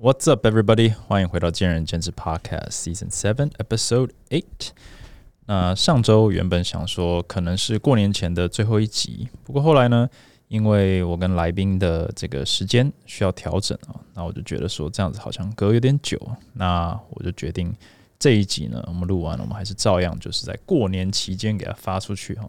[0.00, 0.94] What's up, everybody？
[1.08, 4.68] 欢迎回到见仁见智 Podcast Season Seven Episode Eight。
[5.46, 10.08] 那上周原本想说可能是过年前的最后一集，不过后来呢，
[10.46, 16.16] 因为我跟来宾的这个时间需要调整啊，那我就觉得说这样子好像隔有点久，
[16.52, 17.74] 那我就决定
[18.20, 22.48] 这一集呢，我们录完了，我们还是照样就是在过年期间给它发出去哈。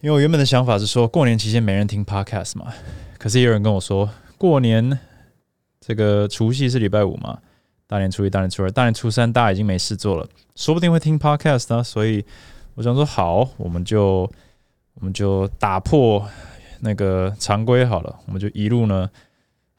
[0.00, 2.72] 因为我原本的想法是说过年期间没人听 Podcast 嘛，
[3.18, 4.08] 可是也有人跟我说
[4.38, 4.96] 过年。
[5.84, 7.36] 这个除夕是礼拜五嘛？
[7.88, 11.82] 大年初一、大年初二、大年初三，大家已经没事做了，说不定会听 podcast 呢。
[11.82, 12.24] 所以
[12.74, 14.20] 我想说，好，我们就
[14.94, 16.24] 我们就打破
[16.80, 19.10] 那个常规好了，我们就一路呢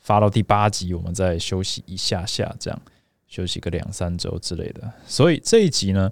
[0.01, 2.81] 发到第八集，我们再休息一下下，这样
[3.25, 4.91] 休息个两三周之类的。
[5.07, 6.11] 所以这一集呢，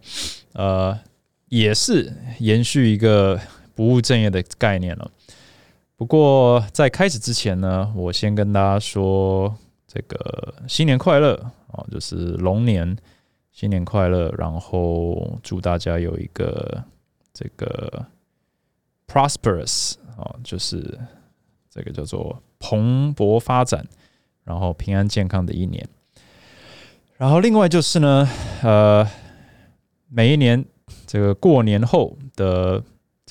[0.54, 0.98] 呃，
[1.50, 3.38] 也是延续一个
[3.76, 5.12] 不务正业的概念了。
[5.98, 9.54] 不过在开始之前呢，我先跟大家说。
[9.94, 11.36] 这个新年快乐
[11.74, 12.96] 啊，就是龙年
[13.52, 16.82] 新年快乐，然后祝大家有一个
[17.34, 18.06] 这个
[19.06, 20.98] prosperous 啊，就是
[21.70, 23.86] 这个叫做蓬勃发展，
[24.46, 25.86] 然后平安健康的一年。
[27.18, 28.26] 然后另外就是呢，
[28.64, 29.06] 呃，
[30.08, 30.64] 每一年
[31.06, 32.82] 这个过年后的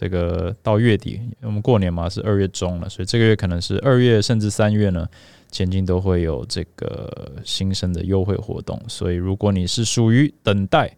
[0.00, 5.06] 这个到月底，我们过年嘛是二月中了，所以这个月可能是二月甚至三月呢。
[5.52, 10.96] 前进都会有这个新生的优惠活动，所以如果你是属于等待、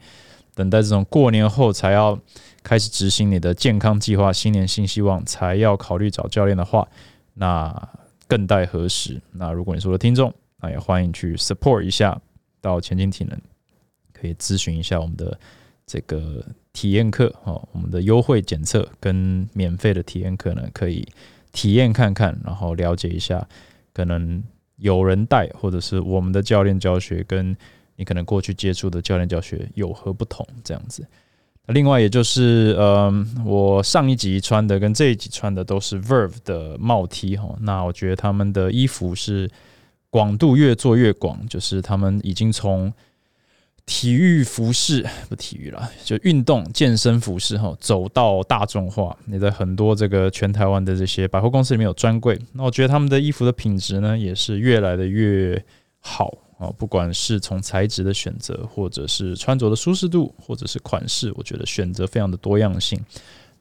[0.55, 2.21] 等待这种过年后才要
[2.63, 6.87] 开始执行你的健康计划、新年新希望才要考虑找教练的话，
[7.33, 7.75] 那
[8.29, 9.19] 更待何时？
[9.33, 10.31] 那如果你是我的听众，
[10.61, 12.21] 那也欢迎去 support 一下
[12.61, 13.41] 到前进体能，
[14.13, 15.41] 可以咨询一下我们的
[15.93, 21.07] 这个体验课哦，我们的优惠检测跟免费的体验课呢，可以
[21.53, 23.47] 体验看看，然后了解一下。
[23.93, 24.43] 可能
[24.77, 27.55] 有人带，或者是我们的教练教学，跟
[27.97, 30.47] 你可能过去接触的教练教学有何不同？
[30.65, 31.07] 这样子。
[31.67, 37.55] 那另外，也就是，嗯，我上一集穿的跟这一集穿的都是 Verve 的帽 T 哈。
[37.61, 39.51] 那我觉得他们的衣服是
[40.09, 42.91] 广度越做越广，就是他们已经从
[43.85, 49.17] 体育服饰 不体育了，就运动健身服饰哈，走到大众化。
[49.27, 55.63] 你在很多这个全台湾的这些百货公司里面有专柜，那我觉得他们的衣服的品质呢，也是越来的越
[55.99, 56.71] 好啊。
[56.79, 62.99] 不管是从材质的选择，或者是穿着的舒适度，或者是款式，我觉得选择非常的多样性。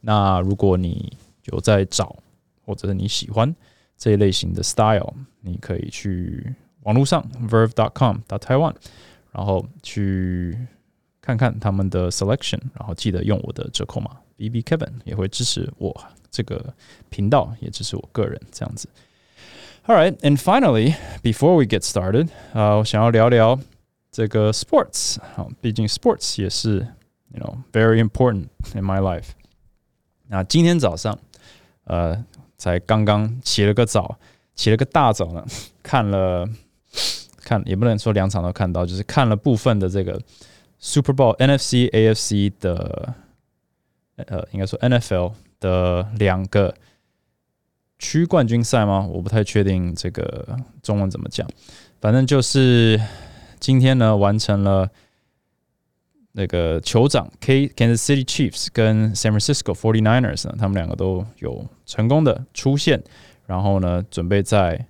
[0.01, 1.11] 那如果你
[1.45, 2.15] 有在找，
[2.63, 3.53] 或者是你喜欢
[3.97, 6.53] 这一类型的 style，你可以去
[6.83, 8.73] 网络上 verve.com 打台湾。
[9.32, 10.56] 然后去
[11.20, 15.94] 看看他们的 selection，然后记得用我的折扣码 B B Kevin 也会支持我
[16.30, 16.72] 这个
[17.10, 18.88] 频道，也支持我个人这样子。
[19.86, 23.58] All right, and finally, before we get started，啊，我想要聊聊
[24.10, 26.86] 这个 sports，好，毕竟 sports 也是
[27.32, 29.30] you know very important in my life。
[30.28, 31.18] 那今天早上，
[31.84, 32.24] 呃，
[32.56, 34.18] 才刚刚起了个早，
[34.54, 35.44] 起了个大早呢，
[35.82, 36.48] 看了。
[37.51, 40.17] 看也不能说两场都看到，就是看了部分的这个
[40.79, 43.13] Super Bowl NFC AFC 的，
[44.15, 46.73] 呃，应该说 NFL 的两个
[47.99, 49.05] 区冠军赛吗？
[49.05, 51.45] 我不太确定这个中文怎么讲。
[51.99, 52.97] 反正就是
[53.59, 54.89] 今天呢，完成了
[56.31, 63.03] 那个酋长 K Kansas City Chiefs 跟 San Francisco Forty Niners 呢，他们两个都有成功的出现，
[63.45, 64.87] 然后呢，准备在。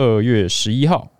[0.00, 1.10] 二月十一号，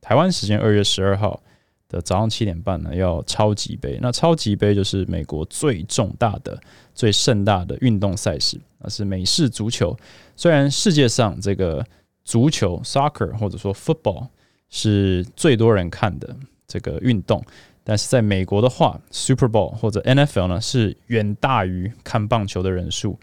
[0.00, 1.40] 台湾时间二月十二号
[1.88, 4.00] 的早上七点半呢，要超级杯。
[4.02, 6.60] 那超级杯就是美国最重大的、
[6.92, 9.96] 最盛大的运动赛事，那是美式足球。
[10.34, 11.86] 虽然世界上这个
[12.24, 14.26] 足球 （soccer） 或者说 football
[14.68, 16.34] 是最多人看的
[16.66, 17.40] 这个运动，
[17.84, 23.16] 但是在美国的话，Super Bowl 或者 NFL 呢是远大于看棒球的人数。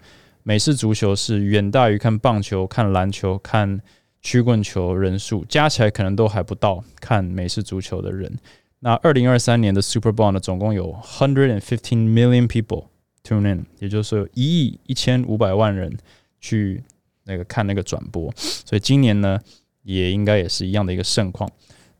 [0.44, 3.82] 美式足球是远大于看棒球、看篮球、看。
[4.22, 8.32] 曲棍球人数加起来可能都还不到看美式足球的人。
[8.78, 12.86] 那二零二三年的 Super Bowl 呢，总共有 hundred and fifteen million people
[13.22, 15.96] tune in，也就是说有一亿一千五百万人
[16.40, 16.82] 去
[17.24, 18.32] 那个看那个转播。
[18.36, 19.38] 所以今年呢，
[19.82, 21.48] 也应该也是一样的一个盛况。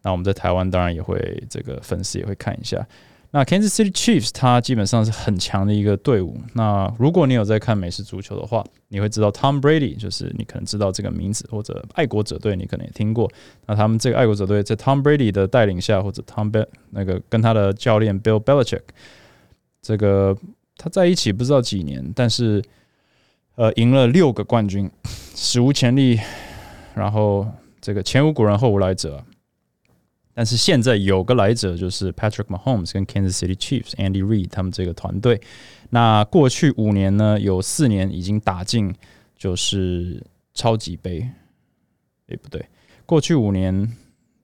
[0.03, 2.85] 那我们在台湾当然也会这个粉丝也会看一下。
[3.35, 6.39] 那 Kansas City Chiefs 它基本上是很强的一个队伍。
[6.53, 13.31] 那如果你有在看美式足球的话，你会知道 Tom Brady，就是你可能知道这个名字，或者爱国者队你可能也听过。
[13.67, 18.83] 那他们这个爱国者队在 Tom Brady 的带领下，或者 Tom Be 那个跟他的教练 Bill Belichick，
[19.81, 20.37] 这个
[20.77, 22.63] 他在一起不知道几年，但是
[23.55, 24.91] 呃赢了六个冠军，
[25.35, 26.21] 史无前例。
[26.95, 27.51] 然后
[27.81, 29.25] 这个前无古人后无来者。
[30.35, 35.41] 但是现在有个来者，就是 Patrick Mahomes 跟 Kansas City Chiefs Andy Reid 他们这个团队。
[35.91, 38.95] 那过去五年呢，有四年已经打进
[39.37, 40.25] 就是
[40.55, 41.29] 超级杯。
[42.29, 42.65] 诶，不对，
[43.05, 43.95] 过去五年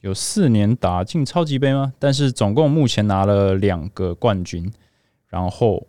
[0.00, 1.94] 有四年打进超级杯吗？
[1.98, 4.70] 但是总共目前拿了两个冠军，
[5.28, 5.86] 然后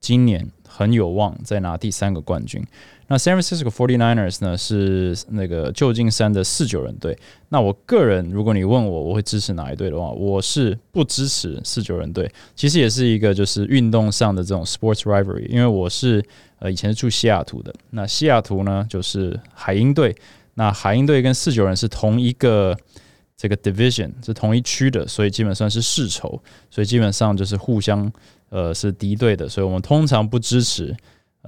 [0.00, 2.64] 今年很有望再拿第三个冠军。
[3.08, 7.16] 那 San Francisco Forty Niners 呢是那个旧金山的四九人队。
[7.50, 12.28] 那我个人，如果你问我我会支持哪一队的话，我是不支持四九人队。
[12.56, 16.20] 其实也是一个就是运动上的这种 sports rivalry，因为我是
[16.58, 17.72] 呃以前是住西雅图的。
[17.90, 20.16] 那西雅图呢就是海鹰队，
[20.54, 22.76] 那海鹰队跟四九人是同一个
[23.36, 28.10] 这个 division 是同一区的，所以基本上是世仇，所以基本上就是互相
[28.48, 30.96] 呃是敌对的，所以我们通常不支持。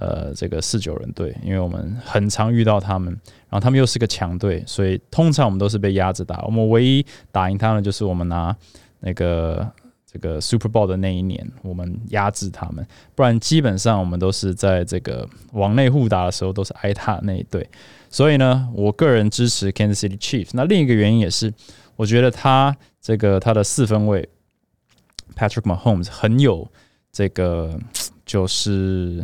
[0.01, 3.11] 呃，这个四九人队，因为我们很常遇到他们，
[3.49, 6.41] 然后他们又是个强队，所以通常我们都是被压着打。
[6.45, 8.55] 我们唯一打赢他们，就是我们拿
[9.01, 9.69] 那个
[10.09, 12.87] 这个 Super Bowl 的那一年，我们压制他们。
[13.13, 17.69] 不然基本上我们都是在这个往内互打的时候，都是挨打那一队。
[18.09, 20.49] 所以呢，我个人支持 Kansas City Chiefs。
[20.53, 21.53] 那另一个原因也是，
[21.95, 24.27] 我觉得他这个他的四分位
[25.35, 26.69] Patrick Mahomes 很有
[27.11, 27.79] 这个
[28.25, 29.23] 就是。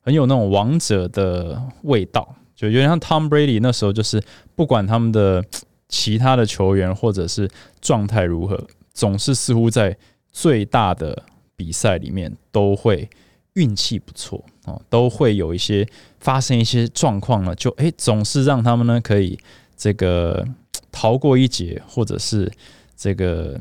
[0.00, 4.22] 很有那种王者的味道，就有点像 Tom Brady 那时候，就是
[4.54, 5.44] 不管他们的
[5.88, 7.50] 其他的球员或者是
[7.80, 9.98] 状态如何，总是似乎在
[10.30, 11.24] 最大的
[11.56, 13.10] 比赛里面都会
[13.54, 15.84] 运气不错哦，都会有一些
[16.26, 19.38] 发生一些状况呢，就诶总是让他们呢可以
[19.76, 20.44] 这个
[20.90, 22.50] 逃过一劫，或者是
[22.96, 23.60] 这个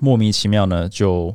[0.00, 1.34] 莫名其妙呢就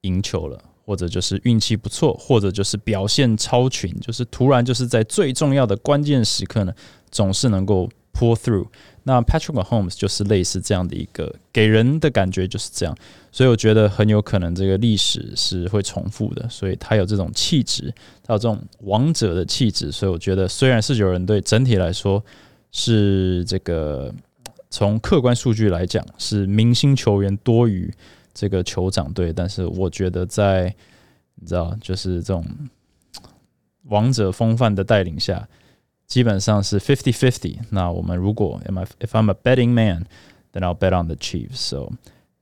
[0.00, 0.58] 赢球了。
[0.84, 6.74] 或者就是运气不错，或者就是表现超群，就是突然就是在最重要的关键时刻呢，
[7.12, 8.66] 总是能够 pull through。
[9.04, 12.96] 那 Patrick Mahomes 就是类似这样的一个，给人的感觉就是这样，
[13.32, 17.92] 所以我觉得很有可能这个历史是会重复的，所以他有这种气质，
[18.22, 22.22] 他有这种王者的气质，所以我觉得虽然四九人队整体来说
[22.70, 24.14] 是这个
[24.68, 27.92] 从客观数据来讲是明星球员多于。
[28.32, 30.72] 这个酋长队，但是我觉得在
[31.34, 32.46] 你知道，就是这种
[33.88, 35.46] 王者风范的带领下，
[36.10, 37.56] 基本上是 fifty fifty。
[37.70, 40.04] 那我们如果 if I'm a betting man,
[40.52, 41.56] then I'll bet on the Chiefs.
[41.56, 41.92] So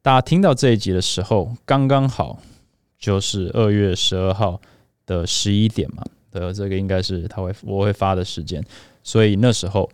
[0.02, 2.40] 大家听到这一集的时候，刚刚好
[2.98, 4.60] 就是二月十二号
[5.04, 8.64] 的十一点嘛的这个应该是他会我会发的时间，
[9.04, 9.88] 所以那时候。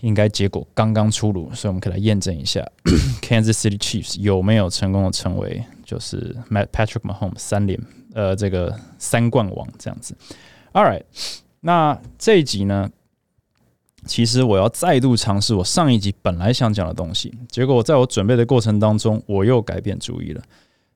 [0.00, 2.60] 应该结果刚刚出炉，所以我们可以来验证一下，
[3.22, 7.80] Kansas City Chiefs 有没有成功的成为就是 Matt Patrick Mahomes 三连
[8.12, 10.14] 呃这个三冠王这样子。
[10.74, 11.02] All right，
[11.66, 12.88] 那这一集呢，
[14.06, 20.40] 其实我要再度尝试我上一集本来想讲的东西，结果我在我准备的过程当中，我又改变主意了。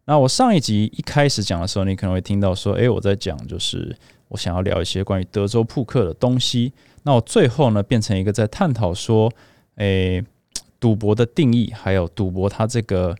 [0.04, 3.96] 那我上一集一开始讲的时候，你可能会听到说，诶，我在讲就是
[4.28, 6.72] 我想要聊一些关于德州扑克的东西。
[7.02, 9.28] 那我最后呢，变成一个在探讨说，
[9.74, 10.24] 诶，
[10.78, 13.16] 赌博的定义，还有赌博它这个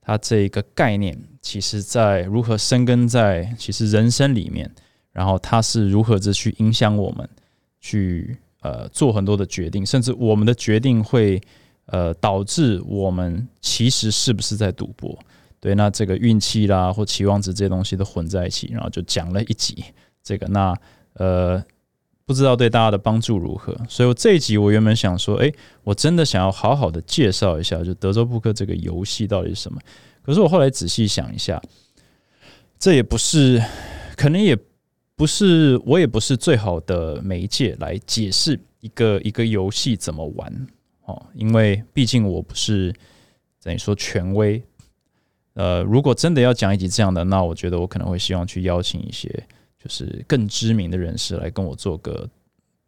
[0.00, 4.70] 它这一个概念，其实在如何生根在其实人生里面，
[5.12, 7.28] 然后它是如何的去影响我们，
[7.80, 11.40] 去呃做很多的决定，甚至我们的决定会
[11.86, 15.18] 呃导致我们其实是不是在赌博？
[15.60, 19.84] 对，那这个运气啦或期望值这些东西都混在一起，然后就讲了一集
[20.22, 20.74] 这个，那
[21.14, 21.62] 呃。
[22.24, 25.52] 不知道对大家的帮助如何，所以我这一集我原本想说，诶，
[25.82, 29.78] 我真的想要好好的介绍一下，就德州扑克这个游戏到底是什么。
[30.22, 31.60] 可是我后来仔细想一下，
[32.78, 33.60] 这也不是，
[34.16, 34.56] 可能也
[35.16, 40.66] 不是，我也不是最好的媒介来解释一个一个游戏怎么玩
[41.04, 42.94] 哦，因为毕竟我不是
[43.62, 44.62] 等于说权威。
[45.54, 49.28] 呃，如果真的要讲一集这样的，那我觉得我可能会希望去邀请一些。
[49.82, 52.30] 就是更知名的人士来跟我做个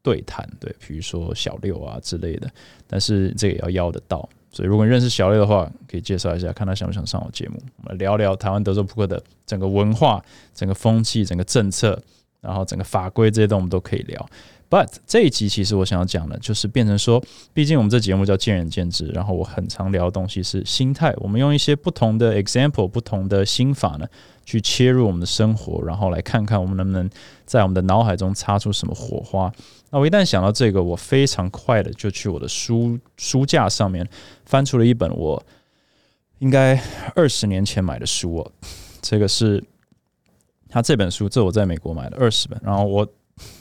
[0.00, 2.49] 对谈，对，比如说小六啊之类的，
[2.87, 12.00] 但是这也要邀得到，所以如果你认识小六的话，可以介绍一下，看他想不想上我节目，我们聊聊台湾德州扑克的整个文化、整个风气、整个政策，
[12.40, 14.25] 然后整个法规这些东西我们都可以聊。
[14.70, 21.12] But 这一集其实我想要讲的，就是变成说，毕竟我们这节目叫见仁见智，然后我很常聊的东西是心态。
[21.18, 24.06] 我们用一些不同的 example、不同的心法呢，
[24.44, 27.08] 去切入我们的生活，然后来看看我们能不能
[27.44, 29.52] 在我们的脑海中擦出什么火花。
[29.95, 34.05] 那我一旦想到这个，我非常快的就去我的书书架上面
[34.45, 35.41] 翻出了一本我
[36.41, 36.83] 应该
[37.15, 38.53] 二十年前买的书哦。
[39.01, 39.63] 这个是
[40.69, 43.09] 他这本书，这我在美国买的二十本，然后我。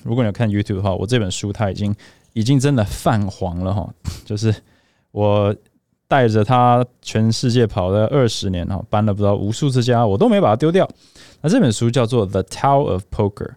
[0.04, 1.96] 如果你要看 YouTube 的话，我这本书它已经
[2.34, 3.92] 已经真的泛黄了哈，
[4.24, 4.54] 就是
[5.10, 5.56] 我
[6.08, 10.88] 带着它全世界跑了二十年哈，搬了不知道无数次家，我都没把它丢掉。
[11.42, 13.48] 那这本书叫做《The Tao of Poker》，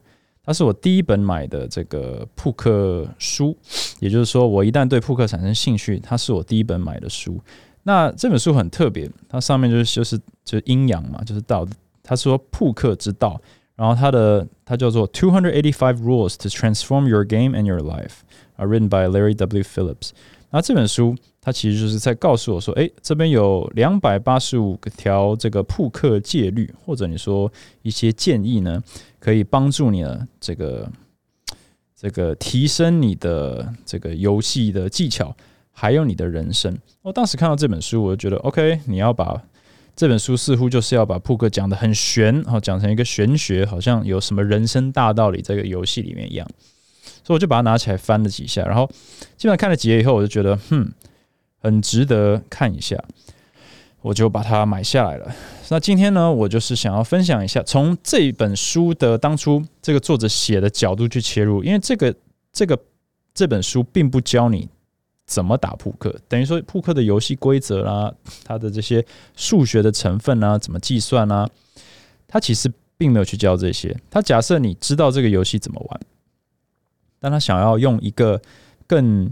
[0.47, 3.55] 它是我第一本买的这个扑克书，
[3.99, 7.39] 也就是说，我一旦对扑克产生兴趣，它是我第一本买的书。
[7.83, 11.67] 那这本书很特别，它上面就是就是就是阴阳嘛，就是道。
[12.09, 13.41] 他说扑克之道，
[13.75, 18.19] 然后它的它叫做 Two Hundred Eighty Five Rules to Transform Your Game and Your Life，
[18.55, 19.65] 啊，written by Larry W.
[19.65, 20.11] Phillips。
[20.53, 27.49] 那这本书它其实就是在告诉我说，诶，这边有两百八十五条这个扑克戒律，或者你说
[27.83, 28.83] 一些建议呢，
[29.21, 30.91] 可以帮助你呢这个
[31.95, 35.33] 这个提升你的这个游戏的技巧。
[35.79, 36.75] 还有你的人生。
[37.03, 39.41] 我当时看到这本书，我就觉得，OK，你要把
[39.95, 46.49] 这本书似乎就是要把扑克讲的很玄，好讲成一个玄学，好像有什么人生大道理这个游戏里面一样。
[47.23, 48.91] 所以我就把它拿起来翻了几下，然后
[49.37, 50.91] 基本上看了几页以后，我就觉得，哼，
[51.61, 52.97] 很值得看一下，
[54.03, 55.35] 我就把它买下来了。
[55.69, 62.15] 那今天呢，我就是想要分享一下，从这本书的当初这个作者写的角度去切入，因为这个
[62.53, 62.79] 这个
[63.35, 64.69] 这本书并不教你。
[65.29, 66.15] 怎么打扑克？
[66.29, 71.51] 等于说扑克的游戏规则啦，它的这些数学的成分啊，怎么计算啊？
[72.29, 73.93] 他其实并没有去教这些。
[74.09, 76.01] 他假设你知道这个游戏怎么玩，
[77.19, 78.41] 但他想要用一个
[78.87, 79.29] 更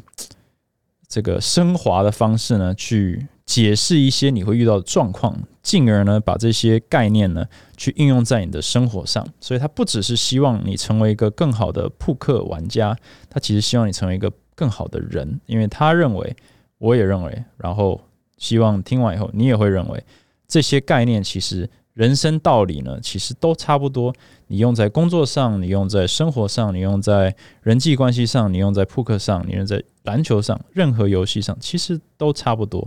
[1.09, 7.47] 这个升华的方式呢，去解释一些你会遇到的状况，进而呢把这些概念呢
[7.77, 9.27] 去应用在你的生活上。
[9.41, 12.97] 所以，他不只是希望你成为一个更好的扑克玩家，
[13.29, 14.33] 他其实希望你成为一个。
[14.57, 16.37] 更好的人，因为他认为，
[16.79, 18.01] 我也认为，然后
[18.39, 20.01] 希望听完以后你也会认为，
[20.47, 24.13] 这些概念其实人生道理呢，其实都差不多。
[24.49, 32.87] 你用在工作上，你用在生活上，你用在人际关系上，你用在扑克上，你用在篮球上，任何游戏上，其实都差不多。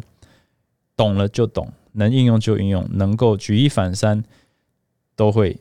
[0.95, 4.23] 懂了就懂，能应用就应用，能够举一反三，
[5.15, 5.57] 都会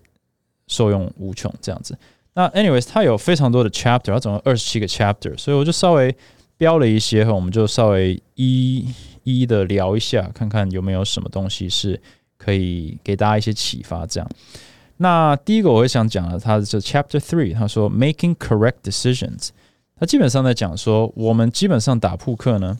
[0.66, 1.52] 受用无穷。
[1.60, 1.96] 这样子。
[2.34, 6.14] 那，anyways，它有非常多的 chapter，它总共二十七个 chapter，所以我就稍微
[6.56, 8.86] 标了一些，我们就稍微一
[9.22, 12.00] 一的聊一下，看看有没有什么东西是
[12.36, 14.06] 可以给大家一些启发。
[14.06, 14.30] 这样，
[14.96, 19.48] 那第一个我会想讲的，它是 chapter three，他说 making correct decisions，
[19.98, 22.78] 他基本上在讲说，我们基本上打扑克呢，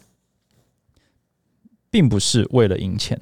[1.90, 3.20] 并不是为了赢钱。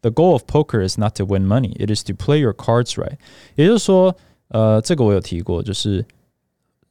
[0.00, 2.92] The goal of poker is not to win money; it is to play your cards
[2.92, 3.16] right。
[3.54, 4.14] 也就是说。
[4.48, 6.04] 呃，这个我有提过，就是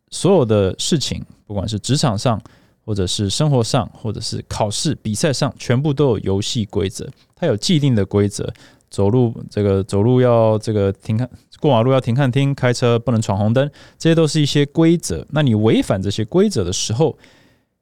[0.09, 2.41] 所有的事情，不管是职场上，
[2.83, 8.51] 或者是生活上，或者是考试比赛上，全部都有游戏规则，它有既定的规则。
[8.93, 11.27] 走路这个走路要这个停看，
[11.59, 15.25] 过马路要停看厅，开车不能闯红灯，这些都是一些规则。
[15.31, 17.17] 那你违反这些规则的时候，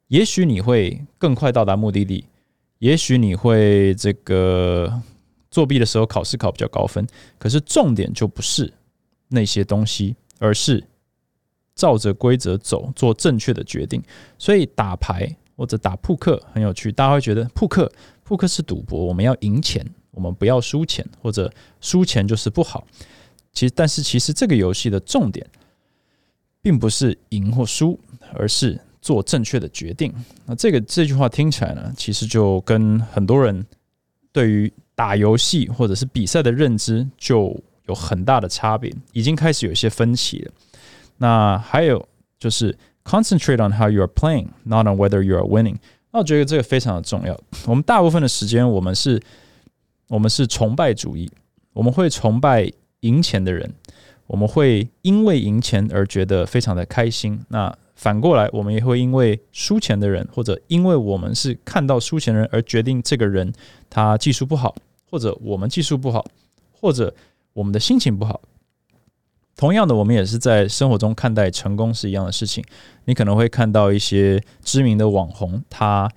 [0.08, 2.24] 也许你会更快到达目的地，
[2.80, 5.01] 也许你会这个
[5.50, 7.06] 作弊的时候考试考比较高分。
[7.38, 8.74] 可是重点就不是。
[9.34, 10.84] 那些东西，而是
[11.74, 14.03] 照着规则走，做正确的决定。
[14.38, 17.89] 所以打牌或者打扑克很有趣，大家会觉得扑克
[18.25, 22.86] 扑克是赌博，我们要赢钱，我们不要输钱，或者输钱就是不好。
[23.51, 25.46] 其实，但是其实这个游戏的重点，
[26.62, 28.00] 并不是赢或输，
[28.34, 30.13] 而是做正确的决定。
[30.46, 33.65] 那这个这句话听起来呢，其实就跟很多人
[34.32, 37.60] 对于打游戏或者是比赛的认知就。
[37.88, 40.51] 有很大的差别，已经开始有一些分歧了。
[41.18, 42.08] 那还有
[42.39, 45.75] 就是 concentrate on how you are playing, not on whether you are winning。
[46.12, 47.38] 那我觉得这个非常的重要。
[47.65, 49.20] 我们大部分的时间，我们是，
[50.12, 51.32] 我们是崇拜主义，
[51.72, 53.74] 我们会崇拜赢钱的人，
[54.27, 57.39] 我们会因为赢钱而觉得非常的开心。
[57.48, 63.53] 那反过来，我们也会因为输钱的人，或者因为我们是看到输钱的人而决定这个人
[63.89, 64.75] 他技术不好，
[65.10, 66.25] 或者我们技术不好，
[66.80, 67.13] 或者。
[67.53, 68.39] 我们的心情不好，
[69.58, 72.63] 同样的，我们也是在生活中看待成功是一样的事情。
[73.03, 76.10] 你可能会看到一些知名的网红，他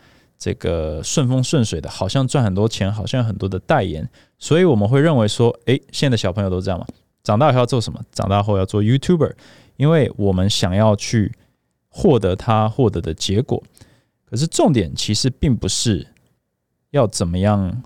[0.44, 4.06] 这个顺风顺水的，好像赚很多钱，好像有很多的代言，
[4.38, 6.86] 所以我们会认为说，诶，现在的小朋友都这样嘛？
[7.22, 7.98] 长大后要做什么？
[8.12, 9.32] 长大后要做 YouTuber，
[9.78, 11.32] 因为我们想要去
[11.88, 13.64] 获得他获得的结果。
[14.26, 16.08] 可是重点其实并不是
[16.90, 17.82] 要怎么样。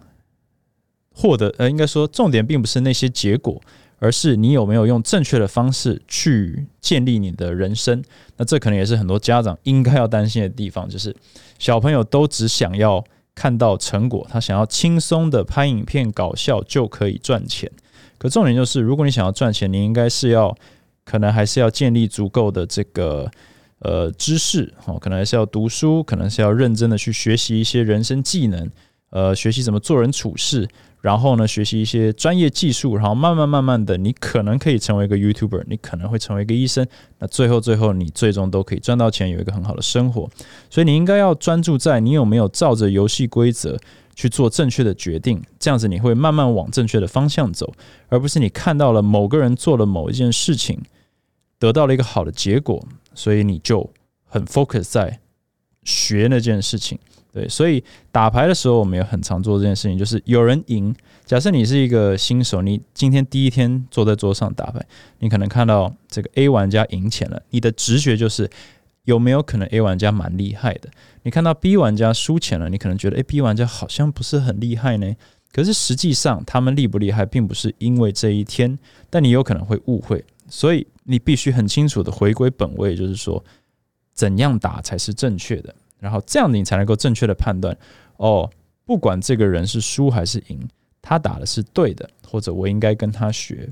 [1.21, 3.61] 获得呃，应该说重点并不是那些结果，
[3.99, 8.03] 而是你有没有用正确的方式去建立你的人生。
[8.37, 11.15] 那这可能也是很多家长应该要担心的地方，就是
[11.59, 17.71] 小朋友都只想要看到成果，他想要轻松的拍影片搞笑就可以赚钱。
[18.19, 20.57] 可重点就是，如果你想要赚钱，你应该是要
[21.05, 23.31] 可能还是要建立足够的这个
[23.79, 28.69] 呃知识哦，可能还是要读书，可能是要认真的去学习一些人生技能，
[29.11, 30.69] 呃，学习怎么做人处事。
[31.01, 36.87] 然后呢，学习一些专业技术，然后慢慢慢慢的，你可能可以成为一个 YouTuber，你可能会成为一个医生。
[37.21, 40.29] 那最后最后，你最终都可以赚到钱，有一个很好的生活。
[40.69, 43.79] 所以你应该要专注在你有没有照着游戏规则
[44.17, 47.73] 去做正确的决定，这样子你会慢慢往正确的方向走，
[48.09, 50.83] 而不是你看到了某个人做了某一件事情，
[51.61, 53.89] 得到了一个好的结果，所以你就
[54.25, 55.21] 很 focus 在
[55.85, 56.99] 学那件事情。
[57.33, 60.95] 对，所以打牌的时候，我们也很常做这件事情，就是有人赢。
[61.27, 64.81] 假设你是一个新手，你今天第一天坐在桌上打牌，
[65.19, 68.49] 你可能看到这个 A 玩家赢钱了，你的直觉就是
[69.05, 70.89] 有没有可能 A 玩家蛮厉害的？
[71.23, 75.15] 你看到 B 玩家输钱了，你可能觉得诶 B 玩家好像不是很厉害呢。
[75.53, 78.79] 可是实际上他们厉不厉害，并不是因为这一天，
[79.11, 80.25] 但你有可能会误会。
[80.49, 83.43] 所以你必须很清楚的回归本位，就是说
[84.15, 85.75] 怎样打才是正确的。
[85.99, 87.77] 然后这样你才能够正确的判断
[88.19, 88.51] 哦，
[88.85, 90.69] 不管这个人是输还是赢，
[91.03, 93.69] 他打的是对的，或者我应该跟他学。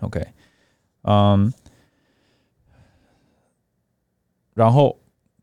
[0.00, 0.26] OK，
[1.02, 1.52] 嗯，
[4.54, 4.98] 然后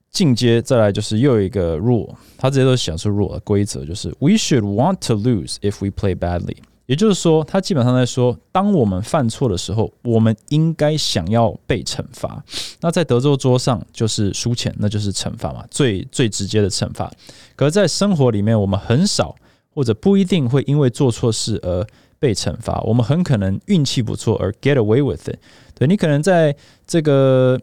[0.10, 6.58] 进阶再来就是又有一个 rule，他这些都是想出 rule 的规则，就是 We should want to lose if we play badly。
[6.86, 12.44] 也就是说，他基本上在说，当我们犯错的时候，我们应该想要被惩罚。
[12.82, 17.10] 那在德州桌上就是输钱，那就是惩罚嘛，最最直接的惩罚。
[17.56, 19.34] 可是，在生活里面，我们很少
[19.74, 21.88] 或者不一定会因为做错事而
[22.20, 22.82] 被惩罚。
[22.82, 25.38] 我们很可能运气不错而 get away with it。
[25.76, 26.54] 对你可能在
[26.86, 27.58] 这个，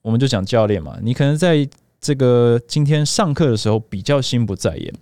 [0.00, 1.68] 我们就讲教练嘛，你可能在
[2.00, 4.94] 这个今天上课的时候比较心不在焉。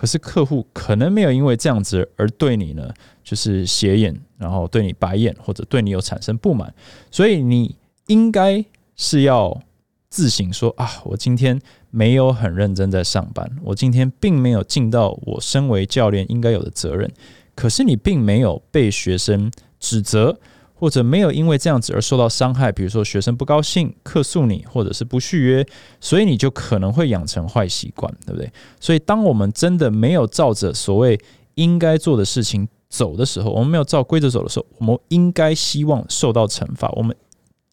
[0.00, 2.90] 可是客户可能没有因为这样子而对你呢，
[3.22, 6.72] 就是斜眼，然后对你白眼，或者对你有产生不满，
[7.10, 7.76] 所以你
[8.06, 8.64] 应该
[8.96, 9.60] 是要
[10.08, 17.12] 自省说啊，我今天没有很认真在上班，我今天并没有尽到我身为教练应该有的责任。
[17.54, 20.40] 可是你并没有被学生指责。
[20.80, 25.66] 或者没有因为这样子而受到伤害，比如说学生不高兴、客诉你，或者是不续约，
[26.00, 28.50] 所以你就可能会养成坏习惯，对不对？
[28.80, 31.20] 所以当我们真的没有照着所谓
[31.56, 36.88] 应该做的事情走的时候，我们没有照规则走的时候，我们应该希望受到惩罚。
[36.96, 37.14] 我们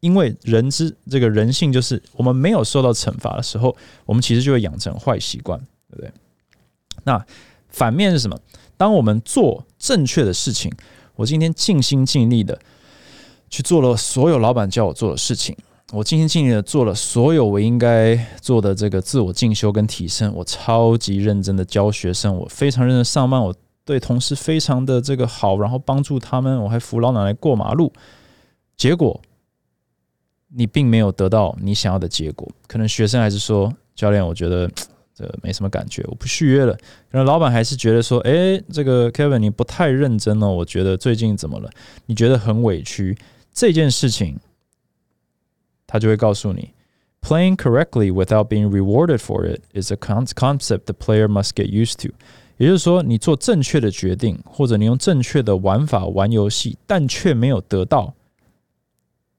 [0.02, 3.74] 因为人之这个人性，就是我们没有受到惩罚的时候，
[4.06, 5.58] 我们其实就会养成坏习惯，
[5.90, 6.12] 对不对？
[7.06, 7.26] 那
[7.70, 8.38] 反面是什么？
[8.76, 10.70] 当我们做正确的事情，
[11.16, 12.60] 我今天尽心尽力的。
[13.50, 15.56] 去做了所有老板叫我做的事情，
[15.94, 20.34] 我尽心尽力的做了所有我应该做的这个自我进修跟提升。
[20.36, 23.56] 我超级认真的教学生，我非常认真上班，我
[23.86, 27.94] 对同事非常的这个好，然后帮助他们，我还扶老奶奶过马路。
[28.76, 29.22] 结果
[30.50, 34.70] 你并没有得到你想要的结果，可能学生还是说教练，我觉得
[35.16, 36.74] 这没什么感觉，我不续约了。
[37.10, 41.70] 可能老板还是觉得说，诶，这个 Kevin 你不太认真哦，我觉得最近怎么了？
[42.06, 43.18] 你觉得很委屈。
[43.58, 44.40] 这件事情，
[45.88, 46.76] 他就会告诉你
[47.22, 52.14] ，playing correctly without being rewarded for it is a concept the player must get used to。
[52.58, 58.14] 也就是说，你做正确的决定，或者你用正确的玩法玩游戏，但却没有得到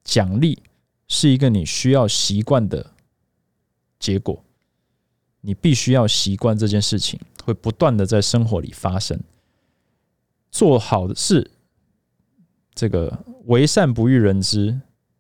[0.02, 0.58] 奖励，
[1.06, 2.90] 是一个你需要习惯的
[4.00, 4.42] 结果。
[5.42, 9.20] 你必须要习惯这件事情，会不断的在生活里发生。
[10.50, 11.52] 做好的事。
[12.78, 13.12] 这个
[13.46, 14.72] 为善不欲人知，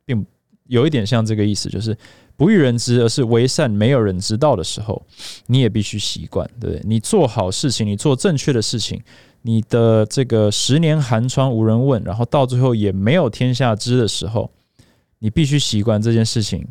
[0.04, 0.24] 并
[0.68, 1.96] 有一点像这个意思，就是
[2.36, 5.04] 不欲人知，而是为善没有人知道的时候，
[5.46, 6.82] 你也必须习惯，对不对？
[6.84, 9.02] 你做好事情，你做正确的事情，
[9.42, 14.48] 你的这个十年寒窗无人问，然后到最后也没有天下知的时候，
[15.18, 16.64] 你必须习惯这件事情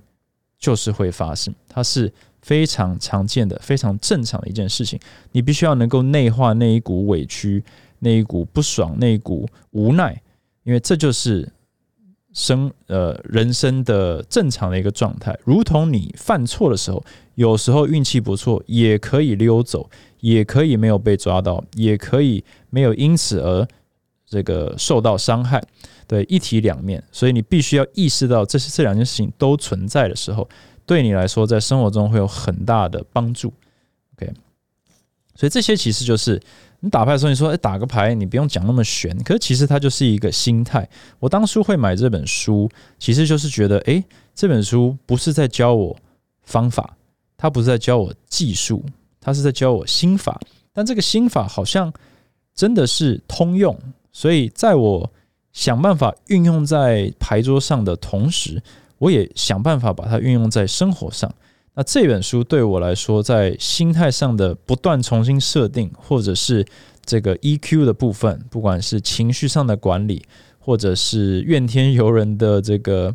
[0.58, 2.10] 就是会发生，它是
[2.42, 4.98] 非常常见的、非常正常的一件事情。
[5.34, 7.62] 你必须要能够内化那一股委屈、
[8.00, 10.22] 那一股不爽、那一股无奈。
[10.68, 11.50] 因为这就是
[12.34, 17.02] 生呃人生的正常的一个状态，如同你犯错的时候，
[17.36, 23.66] 有时候运气不错，也可以溜走，也可以没有被抓到，也可以没有因此而
[24.26, 25.64] 这个受到伤害，
[26.06, 30.50] 对，一体两面，所以你必须要意识到，这是这两件事情都存在的时候，
[30.86, 33.54] 对你来说，在生活中会有很大的帮助。
[34.18, 34.34] OK，
[35.34, 36.42] 所以这些其实就是。
[36.90, 39.16] 打牌的时候，你说哎，打个牌，你不用讲那么玄。
[39.24, 40.88] 可是其实它就是一个心态。
[41.20, 42.70] 我当初会买这本书，
[43.00, 44.04] 其实就是觉得，哎，
[44.36, 45.96] 这本书不是在教我
[46.44, 46.96] 方法，
[47.38, 48.84] 它不是在教我技术，
[49.20, 50.40] 它是在教我心法。
[50.74, 51.92] 但这个心法好像
[52.54, 53.78] 真的是通用，
[54.12, 55.12] 所以在我
[55.54, 58.62] 想办法运用在牌桌上的同时，
[59.00, 61.34] 我也想办法把它运用在生活上。
[61.78, 66.66] 那这本书对我来说，在心态上的不断重新设定，或者是
[67.06, 70.26] 这个 EQ 的部分，不管是情绪上的管理，
[70.58, 73.14] 或者是怨天尤人的这个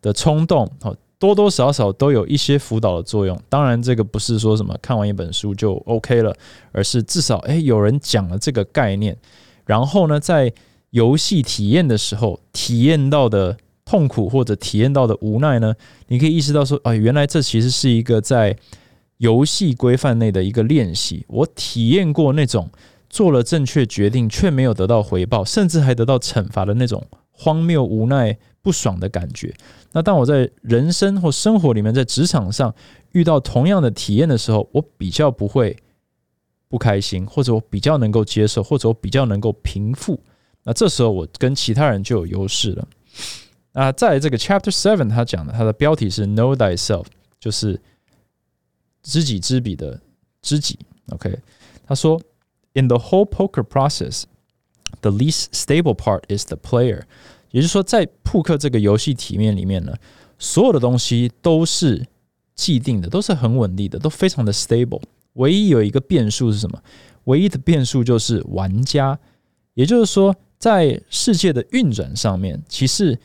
[0.00, 3.40] 的冲动，哦，多多少少都有一些辅导的作用。
[3.48, 6.34] 当然，这个不是说什么看完一本书就 OK 了，
[6.72, 9.16] 而是至少诶有人讲了这个概念，
[9.64, 10.52] 然后呢，在
[10.90, 13.56] 游戏体验的时候体验到的。
[13.84, 15.74] 痛苦或者体验到的无奈呢？
[16.08, 18.56] 你可以意识到说，哎，原来这其实是一个在
[19.18, 21.24] 游戏规范内的一个练习。
[21.28, 22.68] 我体验过那种
[23.10, 29.54] 做了正确决定却没有得到回报，甚至还得到惩罚的那种荒谬、无奈、不爽的感觉。
[29.92, 32.74] 那当我在人生或生活里面，在职场上
[33.12, 35.76] 遇到同样的体验的时候，我比较不会
[36.68, 40.18] 不开心，或者我比较能够接受，或者我比较能够平复。
[40.64, 42.88] 那这时候我跟其他人就有优势了。
[43.72, 47.06] 那在这个 Chapter Seven，他讲的，他的标题是 Know Thyself，
[47.40, 47.80] 就是
[49.02, 50.00] 知己知彼的
[50.42, 50.78] 知己。
[51.08, 51.38] OK，
[51.86, 52.20] 他说
[52.74, 57.02] ，In the whole poker process，the least stable part is the player。
[57.50, 59.94] 也就是说，在扑克这个游戏体面里面呢，
[60.38, 62.06] 所有的东西都是
[62.54, 65.02] 既定的，都是很稳定的，都非常的 stable。
[65.34, 66.82] 唯一有一个变数是什么？
[67.24, 69.18] 唯一的变数就是玩家。
[69.74, 73.18] 也就是说，在世界的运转上面，其实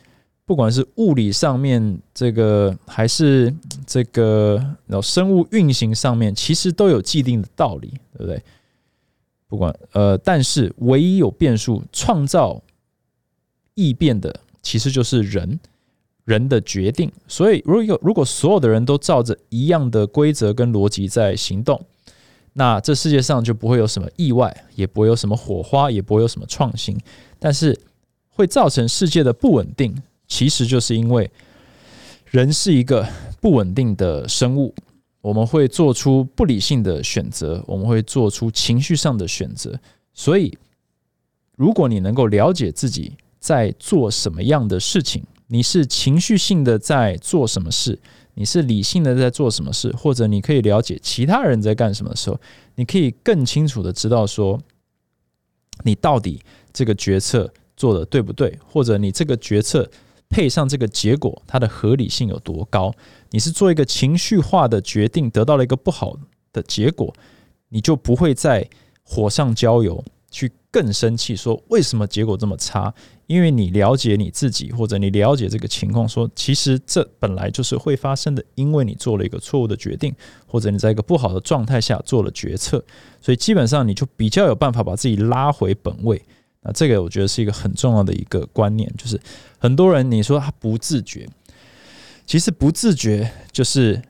[0.47, 3.53] 不管是物理上面这个，还是
[3.85, 4.55] 这个
[4.85, 8.41] 然后生物运行上面，其实都有既定的道理，对不对？
[9.49, 12.61] 不管呃，但是唯一有变数、创造
[13.73, 15.59] 异变的，其实就是人
[16.23, 17.11] 人的决定。
[17.27, 21.77] 所以，如果有如果所有的人都照着一样的规则跟逻辑在行动，
[22.53, 26.97] 那这世界上就不会有什么意外，也不会有什么火花，也不会有什么创新。
[27.37, 27.77] 但是
[28.29, 29.93] 会造成世界的不稳定。
[30.27, 31.29] 其实就是因为
[32.25, 33.07] 人是一个
[33.39, 34.75] 不稳定的生物，
[35.21, 39.79] 我们会做出不理性的选择，我们会做出情绪上的选择。
[40.13, 40.57] 所以，
[41.55, 47.97] 如果你能够了解自己在做什么样的事情，你是情绪性的在做什么事，
[48.33, 52.37] 你是理性的在做什么事，或者你可以了解其他人在干什么的时候，
[52.75, 54.59] 你可以更清楚的知道说，
[55.83, 56.41] 你到底
[56.73, 59.89] 这个决策做的对不对，或者你这个决策。
[60.29, 62.93] 配上这个结果，它的合理性有多高？
[63.31, 66.17] 你是做一个情绪化的决定，得到了一个不好
[66.51, 67.13] 的结果，
[67.69, 68.67] 你就不会再
[69.03, 72.93] 火上浇油，去更生气，说为什么结果这么差？
[73.25, 80.13] 因为你了解你自己，或者你了解这个情况，说其实这本来就是会发生的，因为你做了一个错误的决定，
[80.45, 82.83] 或者你在一个不好的状态下做了决策，
[83.19, 86.21] 所以基本上你就比较有办法把自己拉回本位。
[86.67, 89.19] 啊这个我觉得是一个很重要的一个观念，就是
[89.57, 91.27] 很多人你说他不自觉，
[92.25, 94.01] 其实不自觉就是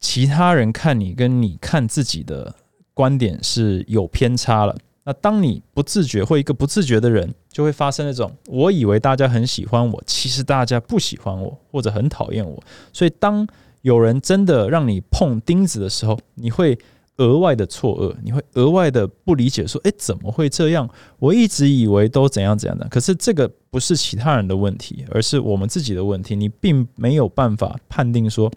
[0.00, 2.54] 其他人看你跟你看自己的
[2.94, 4.74] 观点是有偏差了。
[5.04, 12.60] 那当你不自觉或一个不自觉的人，就会发生那种我以为大家很喜欢我，其实大家不喜欢我或者很讨厌我。
[12.92, 13.46] 所以当
[13.82, 16.78] 有人真的让你碰钉子的时候，你会。
[17.18, 20.88] 额外的错愕，你会额外的不理解，说：“诶，怎么会这样？
[21.18, 22.86] 我一直以为都怎样怎样的。
[22.88, 26.36] 可是这个不是其他人的问题，而是我们自己的问题。
[26.36, 28.52] 你并没有办法判定说，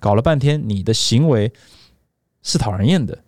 [0.00, 1.52] 搞了半天你的行为
[2.42, 3.18] 是讨人厌的。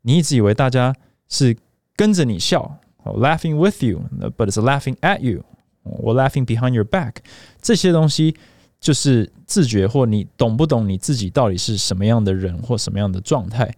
[0.00, 0.94] 你一直以为大家
[1.28, 1.54] 是
[1.94, 5.44] 跟着你笑，laughing with you，but it's laughing at you，
[5.82, 7.16] 我 laughing behind your back。
[7.60, 8.34] 这些东西
[8.80, 13.70] 就是自觉或你懂不懂你自己到底是什么样的人或什么样的状态。”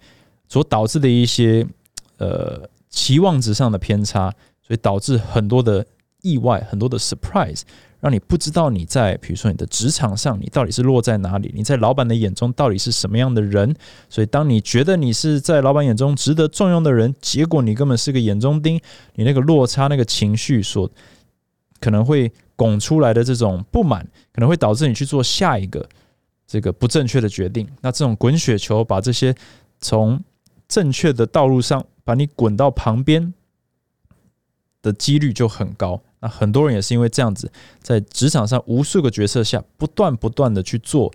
[0.55, 1.67] 所导致的一些
[2.19, 4.31] 呃期望值上的偏差，
[4.63, 5.85] 所以导致很多的
[6.23, 7.63] 意外，很多的 surprise，
[7.99, 11.51] 让你不知道你在比如说你的职场上，你到底是落在哪里？
[11.57, 13.75] 你在老板的眼中到底是什么样的人？
[14.09, 18.81] 所以当你觉得你是在老板眼中值得重用的人，结果你根本是个眼中钉，
[19.17, 20.89] 你那个落差、那个情绪所
[21.81, 25.85] 可能会拱出来的这种不满，可能会导致你去做下一个
[26.47, 27.69] 这个不正确的决定。
[27.81, 29.35] 那这种滚雪球把这些
[29.81, 30.23] 从
[30.69, 33.33] 正确的道路上把你滚到旁边
[34.83, 36.01] 的几率就很高。
[36.21, 37.51] 那很多人也是因为这样子，
[37.83, 41.13] 在职场上无数个角色下，不断不断的去做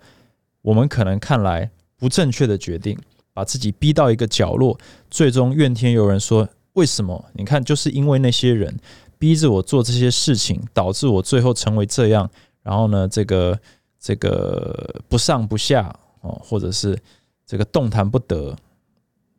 [0.61, 2.97] 我们可能看来不正确的决定，
[3.33, 4.77] 把自己逼到一个角落，
[5.09, 7.25] 最终怨天尤人，说为什么？
[7.33, 8.77] 你看，就是因为那些人
[9.17, 12.29] 逼着我做这些事情，导致我最后成为这样。
[12.61, 13.59] 然后呢，这个
[13.99, 16.97] 这个不上不下哦，或者是
[17.47, 18.55] 这个动弹不得。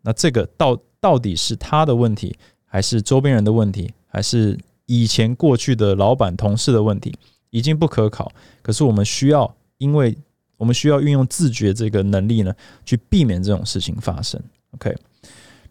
[0.02, 7.14] 那这个到到底是他的问题，还是周边人的问题，还是以前过去的老板同事的问题，
[7.50, 8.30] 已经不可考。
[8.62, 10.16] 可是我们需要因为
[10.56, 14.40] 我们需要运用自觉这个能力呢，去避免这种事情发生。
[14.72, 14.94] OK，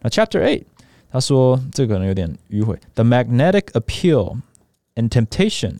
[0.01, 0.63] 那 Chapter Eight
[1.11, 4.37] 他说这个可能有点迂回，The magnetic appeal
[4.95, 5.77] and temptation，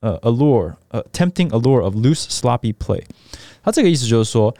[0.00, 3.02] 呃，allure，呃，tempting allure of loose sloppy play。
[3.62, 4.54] 他这个意思就是说，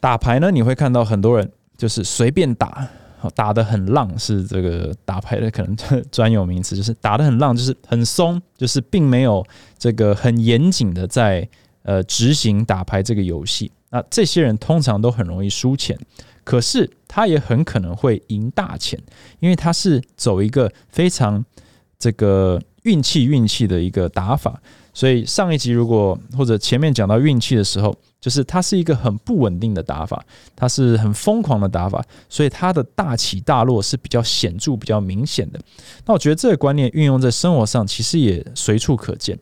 [0.00, 2.88] 打牌呢，你会看到很多人就是随便打。
[3.34, 5.74] 打得很浪是这个打牌的可能
[6.12, 9.42] 专有名词，就是打得很浪，就是很松，就是并没有
[9.78, 11.48] 这个很严谨的在
[11.84, 13.72] 呃执行打牌这个游戏。
[13.88, 15.98] 那这些人通常都很容易输钱，
[16.44, 19.00] 可是他也很可能会赢大钱，
[19.40, 21.42] 因为他是走一个非常
[21.98, 24.60] 这个运气运气的一个打法。
[24.94, 27.94] 所以上一集如果或者前面讲到运气的时候。
[28.24, 30.24] 就是它是一个很不稳定的打法，
[30.56, 35.60] 它是很疯狂的打法，所以它的大起大落是比较显著、比较明显的。
[36.06, 39.38] 那我觉得这个观念运用在生活上，其实也随处可见。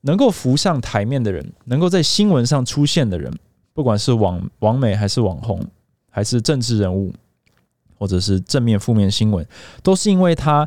[0.00, 3.32] 能够浮上台面的人，能够在新闻上出现的人，
[3.72, 5.64] 不管是网网美还是网红，
[6.10, 7.14] 还是政治人物，
[7.96, 9.46] 或者是正面负面新闻，
[9.84, 10.66] 都是因为他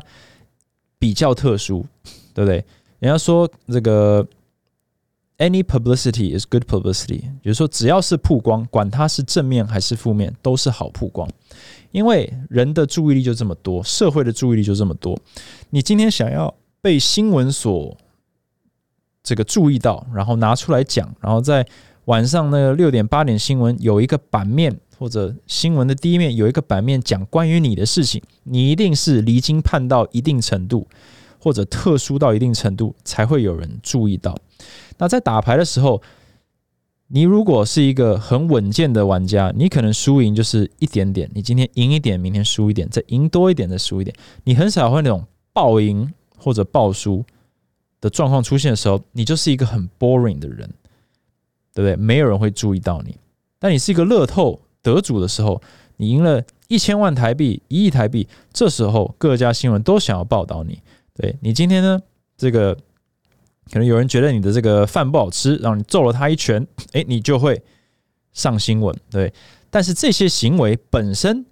[0.98, 1.84] 比较特殊，
[2.32, 2.64] 对不对？
[3.02, 4.26] 人家说这个。
[5.38, 11.28] Any publicity is good publicity，比如说只要是曝光，管它是正面还是负面，都是好曝光。
[11.90, 15.18] 因为人的注意力就这么多，社会的注意力就这么多。
[15.70, 17.96] 你今天想要被新闻所
[19.24, 21.66] 这个注意到，然后拿出来讲，然后在
[22.04, 30.86] 晚上那个六点八点新闻有一个版面，或者新闻的第一面有一个版面讲关于你的事情，你一定是离经叛道一定程度，
[31.42, 34.38] 或者特殊到一定程度，才会有人注意到。
[34.96, 36.00] 那在打牌的时候，
[37.08, 41.28] 你如果是一个很稳健的玩家，你可能输赢就是一点点。
[41.34, 44.14] 你今天赢一点，明天输一点，再赢多一点，再输一点。
[44.44, 47.24] 你很少会那种爆赢或者爆输
[48.00, 50.70] 的状况出现的时候，你就是一个很 boring 的人，
[51.74, 51.96] 对不对？
[51.96, 53.16] 没有人会注意到你。
[53.58, 55.60] 但你是一个乐透得主的时候，
[55.96, 60.80] 你赢了一千万台币、一亿台币，这时候各家新闻都想要报道你。
[61.14, 62.00] 对你今天呢，
[62.36, 62.76] 这个。
[63.70, 67.62] 可能有人觉得你的这个饭不好吃，让你揍了他一拳，诶，你就会
[68.32, 69.32] 上新闻，对。
[69.70, 71.46] 但是这些行为本身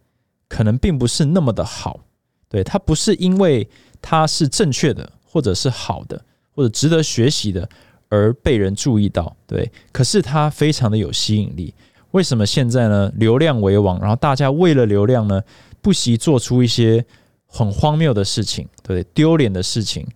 [0.48, 2.00] 可能并不是那么的好，
[2.48, 3.66] 对，它不是因为
[4.02, 6.20] 它是正确的，或者是好的，
[6.50, 7.66] 或者值得学习的
[8.08, 9.70] 而被人注意到，对。
[9.92, 11.72] 可是它非常的有吸引力。
[12.10, 13.10] 为什么现在呢？
[13.14, 15.40] 流量为王，然后大家为了流量呢，
[15.80, 17.06] 不惜做出一些
[17.50, 20.06] 很荒谬的事情，对不对，丢脸的事情。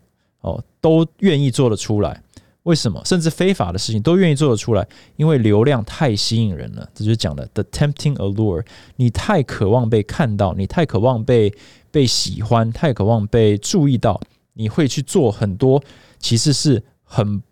[0.40, 2.22] 哦，都愿意做得出来，
[2.64, 3.00] 为什么？
[3.06, 6.86] 甚至非法的事情都愿意做得出来，因为流量太吸引人了。
[6.94, 8.62] 这就是讲的 the tempting allure。
[8.96, 11.50] 你太渴望被看到，你太渴望被
[11.90, 14.20] 被喜欢，太渴望被注意到，
[14.52, 15.82] 你会去做很多
[16.18, 17.42] 其实是很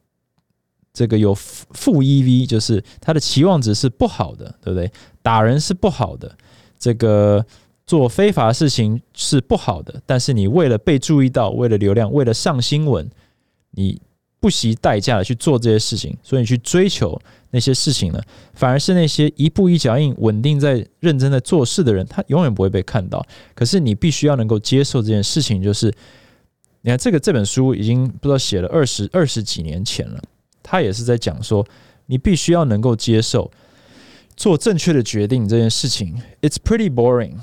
[0.92, 4.92] 这个有负 EV，就是它的期望值是不好的，对不对？
[5.22, 6.36] 打人是不好的，
[6.78, 7.46] 这个。
[7.92, 13.07] 做非法的事情是不好的，但是你为了被注意到，为了流量，为了上新闻，
[13.72, 14.00] 你
[14.40, 18.18] 不惜代价的去做这些事情，所以你去追求那些事情呢，
[18.55, 23.22] 反而是那些一步一脚印、稳定在认真的做事的人，他永远不会被看到。
[23.55, 25.92] 可是你必须要能够接受这件事情，就是
[26.81, 30.18] 你看这个这本书已经不知道写了二十二十几年前了，
[30.62, 31.62] 他也是在讲说，
[32.07, 33.50] 你必须要能够接受。
[34.35, 37.35] 做正确的决定这件事情，It's pretty boring.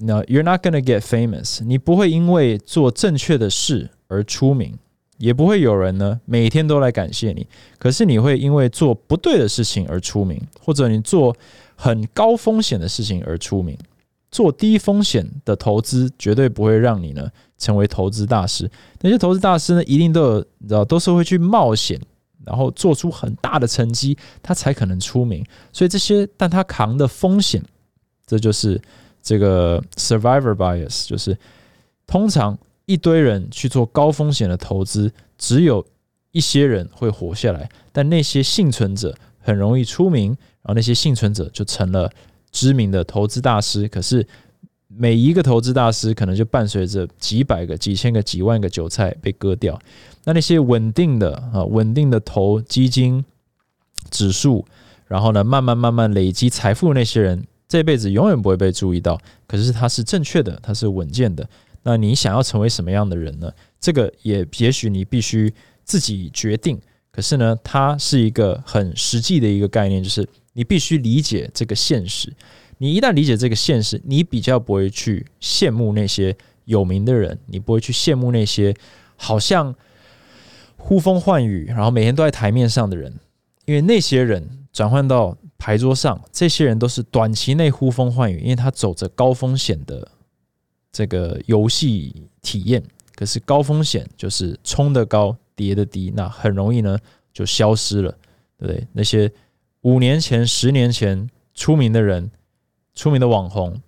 [0.00, 1.62] No, you're not gonna get famous.
[1.64, 4.78] 你不会因为做正确的事而出名，
[5.16, 7.46] 也不会有人呢每天都来感谢你。
[7.78, 11.36] 可是你会因为做不对的事情而出名，或者你做
[11.74, 13.76] 很高风险的事情而出名。
[14.30, 18.70] 做低风险的投资绝对不会让你呢成为投资大师。
[19.00, 22.00] 那些投资大师呢，一定都有，你知道，都是会去冒险。
[22.44, 25.44] 然后做出很大的成绩，他才可能出名。
[25.70, 27.62] 所以这些，但他扛的风险，
[28.26, 28.80] 这就是
[29.28, 31.36] 这个 survivor bias，就是
[32.06, 35.84] 通常一堆人去做高风险的投资，只有
[36.32, 40.28] 一些人会活下来，但那些幸存者很容易出名，
[40.62, 42.10] 然后那些幸存者就成了
[42.50, 43.86] 知名的投资大师。
[43.86, 44.26] 可是
[44.86, 49.78] 每一个投资大师，可能就伴随着几百个、几千个、几万个韭菜被割掉。
[50.24, 53.22] 那那些稳定的啊，稳定的投基金
[54.10, 54.64] 指数，
[55.06, 59.20] 然后呢，慢慢慢慢累积财富的，那些人这辈子永远不会被注意到。
[59.46, 61.48] 可是他是正确的，他是稳健的。
[61.82, 63.52] 那你想要成为什么样的人呢？
[63.78, 65.52] 这个也也许你必须
[65.84, 66.80] 自己决定。
[67.12, 72.32] 可是呢，它是一个很实际的一个概念，就是你必须理解这个现实。
[72.78, 78.74] 你一旦理解这个现实，你比较不会去羡慕那些有名的人，你不会去羡慕那些
[79.16, 79.74] 好像。
[80.80, 83.12] 呼风唤雨，然后每天都在台面上的人，
[83.64, 90.08] 因为那些人转换到牌桌上，这些人都是短期内呼风唤雨，因为他走着高风险的
[90.90, 92.82] 这个游戏体验。
[93.14, 96.96] 可是高风险就是冲的高，跌的低，那很容易呢
[97.32, 98.10] 就消失了，
[98.56, 98.86] 对不对？
[98.92, 99.30] 那些
[99.80, 102.30] 五年前、十年前出名的人、
[102.94, 103.82] 出名的网红。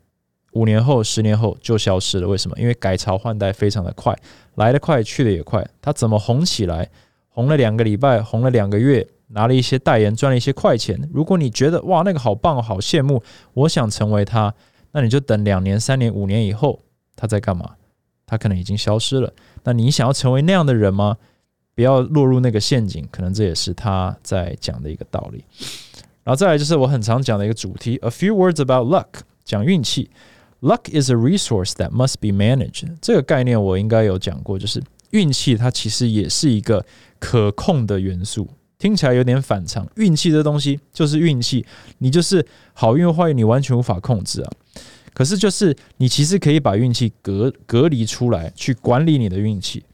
[0.55, 2.59] 五年后、十年后就消失了，为什么？
[2.59, 4.19] 因为改朝换代非常的快，
[4.57, 5.65] 来得快，去的也快。
[5.81, 6.91] 他怎么红起来？
[7.29, 11.01] 红了两个礼拜，红了两个月，拿了一些代言，赚了一些快钱。
[11.13, 13.23] 如果你觉得哇，那个好棒，好羡慕，
[13.55, 14.55] 我想成为他，
[14.93, 16.81] 那你就等两年、三年、五年以后，
[17.17, 17.77] 他在干嘛？
[18.27, 19.33] 他可能已经消失了。
[19.65, 21.17] 那你想要成为那样的人吗？
[21.75, 23.09] 不要落入那个陷阱。
[23.11, 25.45] 可能这也是他在讲的一个道理。
[26.23, 30.11] 然后再来就是我很常讲的一个主题：A few words about luck，讲运气。
[30.61, 32.95] Luck is a resource that must be managed。
[33.01, 36.85] 这个概念我应该有讲过，就是运气它其实也是一个
[37.19, 38.47] 可控的元素。
[38.81, 41.65] 听起来有点反常，运气这东西就是运气，
[41.99, 44.51] 你就是好运坏运，你完全无法控制啊。
[45.13, 49.85] 可是就是你其实可以把运气隔隔离出来，去管理你的运气。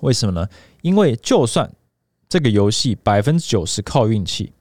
[0.00, 0.48] 为什么呢？
[0.80, 1.70] 因为就算
[2.30, 4.52] 这个游戏百分之九十靠运气，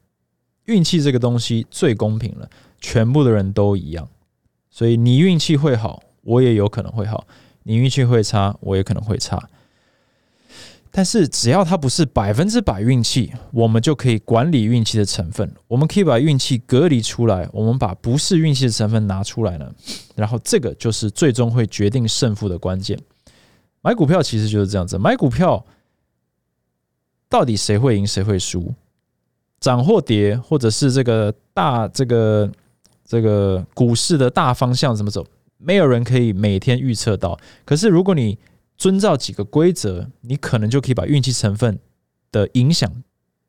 [0.66, 2.50] 运气这个东西最公平了，
[2.82, 4.10] 全部的人都一样。
[4.70, 7.26] 所以你运气会好，我也有可能会好；
[7.64, 9.48] 你运气会差，我也可能会差。
[10.92, 15.50] 但是只要它不是百分之百运气，我们就可以管理运气的成分。
[15.68, 19.72] 我们可以把运气隔离出来，我们把不是运气的成分拿出来呢。
[20.16, 23.00] 然后这个就是最终会决定胜负的关键。
[23.82, 25.66] 买股票其实就是这样子，买股票
[27.30, 28.74] 到底谁会赢谁会输，
[29.60, 32.52] 涨或跌，或者是这个大这个。
[33.04, 35.26] 这个股市的大方向怎么走？
[35.58, 37.38] 没有人可以每天预测到。
[37.66, 38.40] 可是，如果你
[38.82, 41.78] 遵照几个规则，你可能就可以把运气成分
[42.32, 42.92] 的影响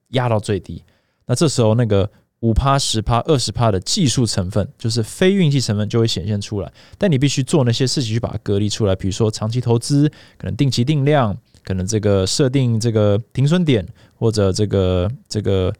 [0.08, 0.84] 压到最低。
[1.24, 6.70] 那这时候，那个五趴、十趴、二十趴的技术成分，就是非运气成分，就会显现出来。
[6.98, 15.72] 但你必须做那些事情去把它隔离出来，比如说长期投资，可能定期定量，可能这个设定这个停损点，或者这个这个，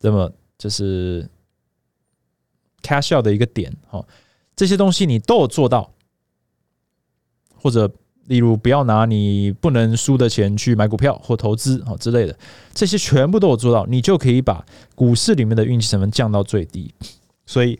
[0.00, 1.28] 那么就是。
[2.82, 4.06] cash out 的一个点，哈，
[4.54, 5.92] 这些东西你都有做到，
[7.56, 7.90] 或者
[8.26, 12.38] 例如不要拿你不能输的钱去买股票或投资，哈之类的，
[12.74, 16.92] 这些全部都有做到，你就可以把股市里面的运气成分降到最低。
[17.44, 17.78] 所以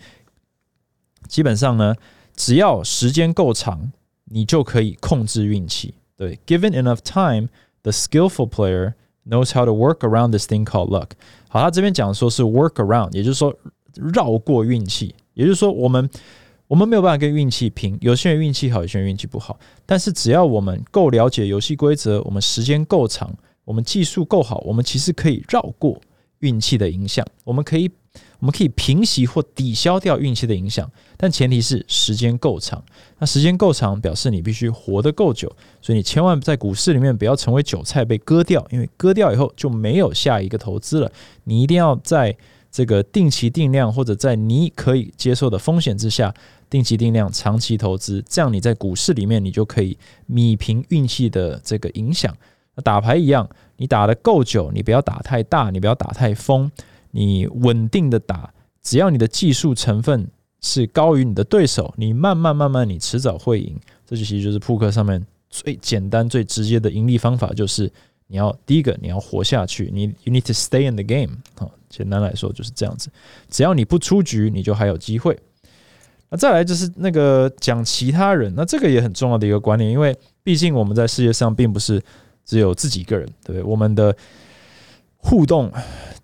[1.28, 1.94] 基本上呢，
[2.34, 3.92] 只要时间够长，
[4.24, 5.94] 你就可以控制运气。
[6.16, 8.94] 对，given enough time，the skillful player
[9.28, 11.10] knows how to work around this thing called luck。
[11.48, 13.54] 好，他这边讲说是 work around，也就是说。
[14.12, 16.06] 绕过运气，也就是说，我们
[16.68, 17.96] 我们没有办法跟运气拼。
[18.00, 19.58] 有些人运气好，有些人运气不好。
[19.84, 23.32] 但是只要我们够了解游戏规则，我们时间够长，
[23.64, 26.00] 我们技术够好，我们其实可以绕过
[26.40, 27.24] 运气的影响。
[27.44, 27.88] 我们可以
[28.40, 32.84] 我们可以平息或抵消掉运气的影响，但前提是时间够长。
[33.18, 35.50] 那时间够长，表示你必须活得够久。
[35.80, 41.12] 所以你千万在股市里面不要成为韭菜被割掉，因为割掉以后就没有下一个投资了。
[41.44, 42.36] 你一定要在。
[42.76, 46.34] 这个定期定量，或者在你可以接受的风险之下，
[46.68, 52.36] 定期定量长期投资，这样你在股市里面，你就可以米平运气的这个影响。
[52.84, 56.70] 打牌一样，你打的够久，你不要打太大，你不要打太疯，
[57.12, 60.28] 你稳定的打，只要你的技术成分
[60.60, 63.74] 是高于你的对手，你慢慢慢慢，你迟早会赢。
[64.04, 67.90] 这就其实就是扑克上面最简单、最直接的盈利方法，就是
[68.26, 71.70] 你要第一个你要活下去，你 you need to stay in the game 好。
[71.88, 73.08] 简单来说就是这样子，
[73.50, 75.38] 只要你不出局，你就还有机会。
[76.28, 82.02] 那再来就是那个讲其他人，那这个也很重要的一个观念，因为毕竟我们在世界上并不是
[82.44, 83.62] 只有自己一个人，对不对？
[83.62, 84.14] 我们的
[85.18, 85.72] 互动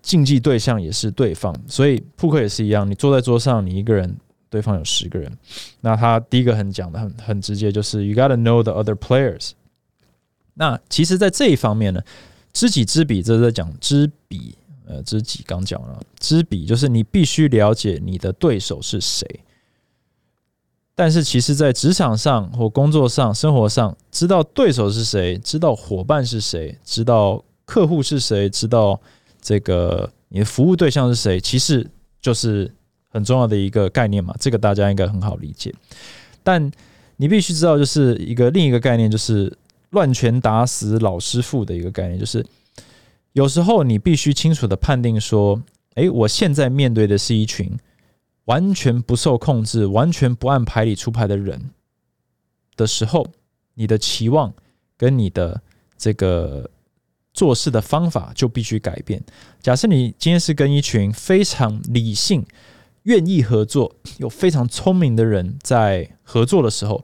[0.01, 4.13] 竞技对象也是对方，所以扑克也是一样，你坐在桌上，你一个人，
[4.49, 5.31] 对方有十个人。
[5.79, 9.51] 那他第一个很讲的很很直接，就是 you gotta know the other players。
[10.55, 12.01] 那其实，在这一方面呢，
[12.51, 14.55] 知己知彼，这是在讲知彼。
[14.85, 19.27] 呃，知己刚讲了，知彼就是你必须了解你的对手是谁。
[20.95, 28.99] 但是，其实，在职场上或工作上、生活上，知道对手是谁，知道伙伴是谁，知道客户是谁，知道
[29.41, 31.89] 这个你的服务对象是谁，其实
[32.21, 32.71] 就是
[33.07, 34.35] 很重要的一个概念嘛。
[34.39, 35.73] 这个大家应该很好理解。
[36.43, 36.71] 但
[37.17, 39.51] 你必须知道，就是一个另一个概念，就是
[39.89, 42.45] 乱拳打死老师傅的一个概念，就是。
[43.33, 45.61] 有时候你必须清楚的判定说，
[45.95, 47.77] 诶，我现在面对的是一群
[48.45, 51.71] 完全不受控制、完全不按牌理出牌的人
[52.75, 53.25] 的时候，
[53.73, 54.53] 你的期望
[54.95, 55.61] 跟你的
[55.97, 56.69] 这个
[57.33, 59.23] 做事的方法就必须改变。
[59.59, 62.45] 假设你今天是跟一群非常理性、
[63.03, 67.03] 愿意合作、又非常聪明的人在合作的时候，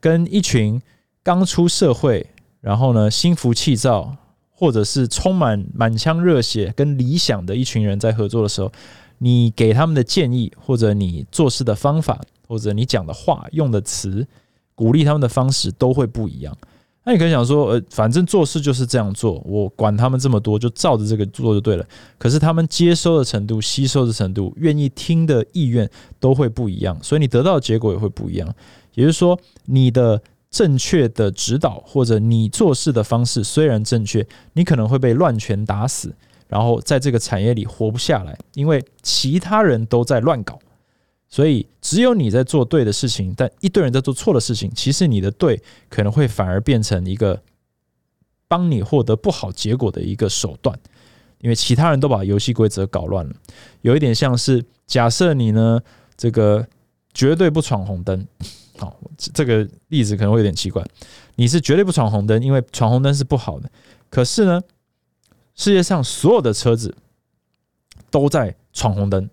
[0.00, 0.80] 跟一群
[1.22, 2.26] 刚出社会，
[2.60, 4.16] 然后呢心浮气躁，
[4.58, 8.72] 或者是充满满腔热血跟理想的一群人在合作的时候，
[9.18, 14.26] 你给他们的建议，或者你做事的方法，或者你讲的话、用的词、
[14.74, 16.56] 鼓励他们的方式，都会不一样。
[17.04, 21.86] 那你可以想说，呃，反正做事就是这样做，我管他们这么多，就照着这个做就对了。
[22.18, 25.88] 可是他们接收的程度、吸收的程度、愿意听的意愿
[26.18, 28.52] 都会不一样，所以你得到的结果也会不一样。
[28.94, 30.20] 也就是说，你的
[30.56, 36.16] 正确的指导或者你做事的方式虽然正确，你可能会被乱拳打死，
[36.48, 40.58] 然后在这个产业里活不下来，因为其他人都在乱搞。
[41.28, 44.72] 所以只有你在做对的事情，但一堆人在做错的事情。
[44.74, 47.42] 其实你的对可能会反而变成一个
[48.48, 50.74] 帮你获得不好结果的一个手段，
[51.42, 53.34] 因为其他人都把游戏规则搞乱了。
[53.82, 55.82] 有一点像是假设你呢，
[56.16, 56.66] 这个
[57.12, 58.26] 绝对不闯红灯。
[58.78, 60.84] 好，这个例子可能会有点奇怪。
[61.36, 63.70] 你是绝对不闯红灯，因为闯红灯是不好的。
[64.10, 64.62] 可是呢，
[65.54, 66.94] 世界上所有的车子
[68.10, 69.28] 都在闯红灯，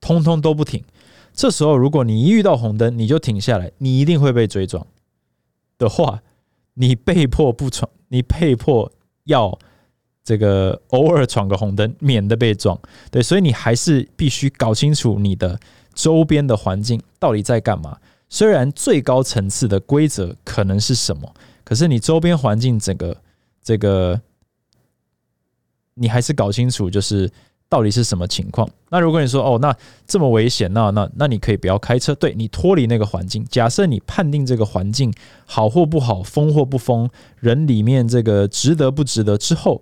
[0.00, 0.84] 通通都不停。
[1.32, 4.86] 这时候，如果你一遇到红灯，你就停下来，你一定会被追撞
[5.78, 6.22] 的话，
[6.74, 8.90] 你被迫不闯，你被迫
[9.24, 9.56] 要
[10.22, 12.78] 这个偶尔闯个红灯，免得被撞。
[13.10, 15.58] 对，所以你还是必须搞清楚你的
[15.94, 17.98] 周边的环境到底在干嘛。
[18.30, 23.14] 虽然最高层次的规则可能是什么，可是你周边环境整个
[23.62, 24.18] 这个，
[25.92, 27.30] 你还是搞清楚，就是。
[27.70, 28.68] 到底是什么情况？
[28.88, 29.72] 那如果你说哦，那
[30.04, 33.44] 这么危险，那那那你可以不要开车，对你脱离那个环境。
[33.48, 35.14] 假设你判定这个环境
[35.46, 39.80] 好或不好，疯或不疯，人里面这个值得不值得之后，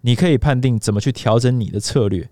[0.00, 2.28] 你可以判定怎么去调整你的策略。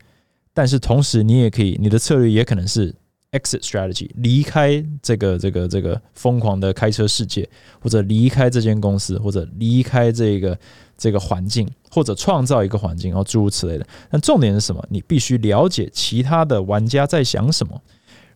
[0.52, 2.92] 但是同时，你也可以，你的策略也可能是
[3.33, 7.49] exit strategy，离开这个这个这个疯狂的开车世界，
[7.81, 10.59] 或者离开这间公司，或者离开这个。
[11.01, 13.87] 这个环境，或者创造一个环境，然后诸如此类的。
[14.11, 14.85] 那重点是什么？
[14.91, 17.81] 你必须了解其他的玩家在想什么。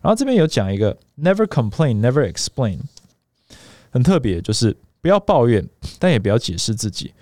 [0.01, 2.79] 然后这边有讲一个 “never complain, never explain”，
[3.91, 5.67] 很特别，就是不要抱怨，
[5.99, 7.13] 但也不要解释自己。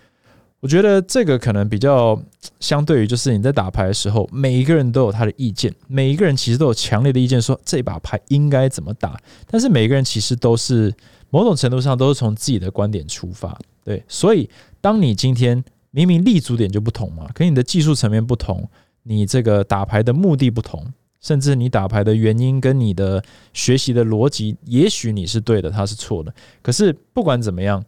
[0.62, 2.18] 我觉得这个可能比较
[2.62, 9.20] 相对于，就是你在打牌的时候，每一个人都有他的意见，每一个人其实都有强烈的意见，说这把牌应该怎么打。
[9.48, 10.94] 但是每个人其实都是
[11.30, 14.50] 某种程度上都是从自己的观点出发，对，所以。
[14.84, 18.68] 当你今天明明立足点就不同嘛，可你的技术层面不同，
[19.04, 20.84] 你这个打牌的目的不同，
[21.22, 26.34] 甚至你打牌的原因跟你的学习的逻辑，也许你是对的，他是错的。
[26.64, 27.86] 可是不管怎么样，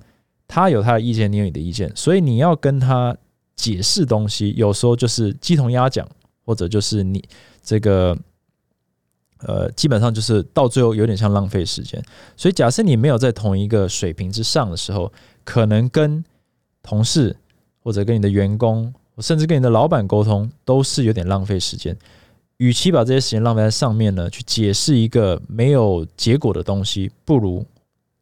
[0.54, 3.18] 他有他的意见，你有你的意见，所以你要跟他
[3.56, 6.08] 解释东西，有时候就是鸡同鸭讲，
[6.45, 7.24] 或者就是你
[7.64, 8.16] 这个
[9.39, 11.99] 呃，基本上就是到最后有点像浪费时间。
[12.38, 15.12] 所以假设你没有在同一个水平之上的时候，
[15.43, 16.24] 可能跟
[16.84, 17.36] 同事
[17.82, 21.97] 或者跟你的员工，甚至跟你的老板沟通，都是有点浪费时间。
[22.58, 27.66] 与其把这些时间浪费在上面呢，去解释一个没有结果的东西，不如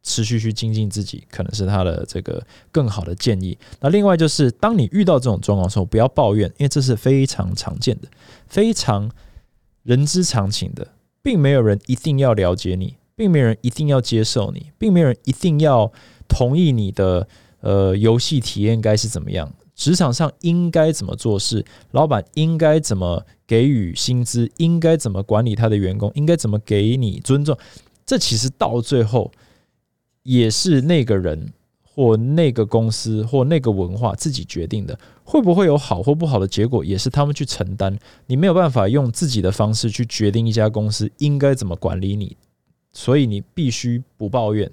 [0.02, 3.56] 持续去精进自己，可能是他的这个更好的建议。
[3.80, 8.08] 那另外就是，当你遇到这种状况的时候，不要抱怨，因为这是非常常见的，
[8.46, 9.10] 非常
[9.82, 10.88] 人之常情的，
[11.22, 15.92] 并没有人一定要了解你，并没有人一定要接受你，并没有人一定要
[16.28, 17.28] 同意你的。
[17.64, 19.48] 呃，游戏体验该是怎么样？
[19.76, 21.64] 职场上应该怎么做事？
[21.92, 24.50] 老板应该怎么给予薪资？
[24.56, 26.10] 应该怎么管理他的员工？
[26.16, 27.56] 应该怎么给你尊重？
[28.04, 29.30] 这其实到最后
[30.22, 31.52] 也是那个人
[31.82, 34.98] 或那个公司或那个文化自己决定的。
[35.24, 37.98] 会不会有好或不好的结果，也是他们去承担。
[38.26, 42.36] 你没有办法用自己的方式去决定一家公司应该怎么管理你，
[42.92, 44.70] 所以你必须不抱怨。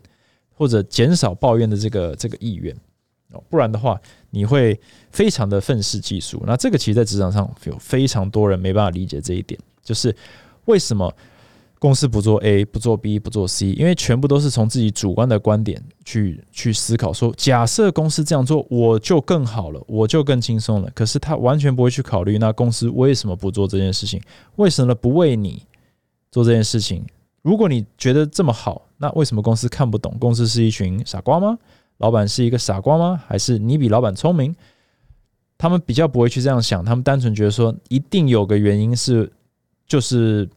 [0.51, 2.75] 或者减少抱怨的这个这个意愿
[3.31, 3.97] 哦，不然的话
[4.29, 4.77] 你会
[5.09, 6.43] 非常的愤世嫉俗。
[6.45, 10.13] 那这个其实，在职场上有非常多人没办法理解这一点，就是
[10.65, 11.15] 为什么
[11.79, 13.71] 公司不做 A 不做 B 不做 C？
[13.71, 20.91] 因为全部都是从自己主观的观点去去思考，说假设公司这样做，我就更好了，我就更轻松了。
[20.93, 24.21] 可是他完全不会去考虑，那公司为什么不做这件事情？
[24.57, 25.63] 为什么不为你
[26.31, 27.05] 做这件事情？
[27.41, 30.13] 如果你觉得这么好，那为什么公司看不懂？
[30.19, 31.57] 公司是一群傻瓜吗？
[31.99, 33.23] 老板是一个傻瓜吗？
[33.25, 34.53] 还是你比老板聪明？
[35.57, 39.31] 他们比较不会去这样想，他们单纯觉得说，一定有个原因是，
[39.87, 40.49] 就是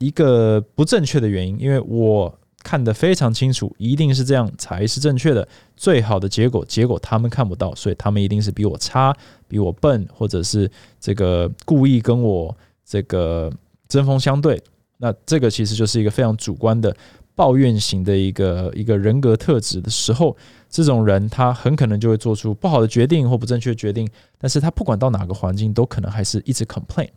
[0.00, 1.56] 一个不正确的原因。
[1.60, 5.46] 因为我看得非常清楚，一定是这样才是正确的。
[5.76, 9.16] 最好的结果，结果他们看不到，所以他们一定是比我差、
[9.48, 13.50] 比我笨，或者是这个故意跟我这个
[13.88, 14.60] 针锋相对。
[14.98, 16.94] 那这个其实就是一个非常主观的
[17.34, 20.36] 抱怨型的一个一个人格特质的时候，
[20.68, 24.06] 这种人他很可能就会做出不好的决定或不正确的决定。
[24.36, 27.08] 但是他不管到哪个环境，都可能还是一直 complain，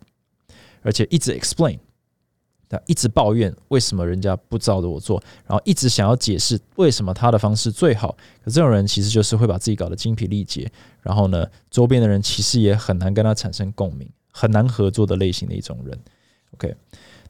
[0.80, 1.78] 而且一直 explain。
[2.86, 8.16] 一直抱怨为什么人家不照着我做，然后一直想要解释为什么他的方式最好。
[8.44, 10.70] 可这种人其实就是会把自己搞得精疲力竭，
[11.02, 15.98] 然后呢，周边的人其实也很难跟他产生共鸣，很难合作的类型的一种人。
[16.54, 16.74] OK。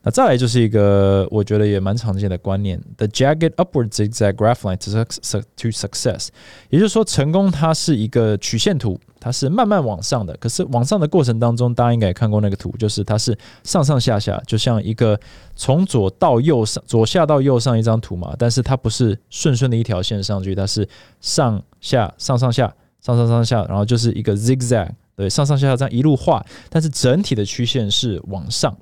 [0.07, 6.29] 那再来就是一个我觉得也蛮常见的观念，the jagged upward zigzag graph line to success，
[6.69, 10.37] 也就是说成功它是一个曲线图，它是慢慢往上的。
[10.37, 15.19] 可是往上的过程当中，大家应该也看过那个图，就是它是上上下下，就像一个
[15.57, 18.35] 从左到右上，左下到右上一张图嘛。
[18.39, 20.87] 但是它不是顺顺的一条线上去，它是
[21.23, 28.77] 上下上上下上上上下，然后就是一个 zigzag，对，上上下下这样一路画，但是整体的曲线是往上。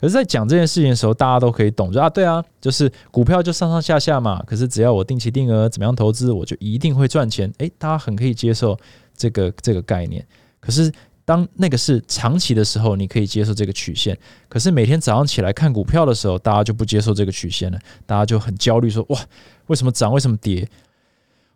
[0.00, 4.42] 可是，在讲这件事情的时候，大家都可以懂，就啊，对啊，就是股票就上上下下嘛。
[4.46, 7.52] 可是，只要我定期定额怎么样投资，我就一定会赚钱。
[7.58, 8.74] 诶，大家很可以接受
[9.20, 10.26] 这个这个概念。
[10.58, 10.90] 可是，
[11.26, 14.18] 当那个是长期的时候，你可以接受这个曲线。
[14.48, 17.78] 可是，每天早上起来看股票的时候，大家就不接受这个曲线了。
[18.06, 19.20] 大家就很焦虑，说哇，
[19.66, 20.10] 为什么涨？
[20.12, 20.66] 为什么跌？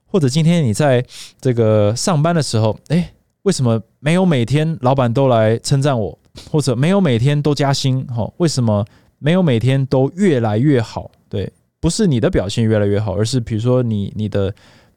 [0.06, 1.04] 或者今天你在
[1.40, 3.08] 这个上班的时候，诶，
[3.42, 6.18] 为什么没有每天老板都来称赞我？
[6.50, 8.30] 或者没有每天都加薪，哈？
[8.36, 8.84] 为什么
[9.18, 11.10] 没有每天都越来越好？
[11.28, 14.54] 对，不是你的表现越来越好，而是比如说你你的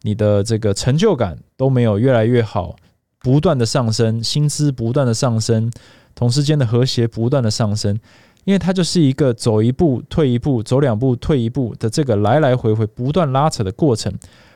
[0.07, 2.77] 你的这个成就感都没有越来越好，
[3.19, 5.69] 不断的上升，薪资不断的上升，
[6.15, 7.99] 同事间的和谐不断的上升，
[8.45, 14.13] 因为它就是一个走一步退一步，走两步退一步的这个来来回回不断拉扯的过程。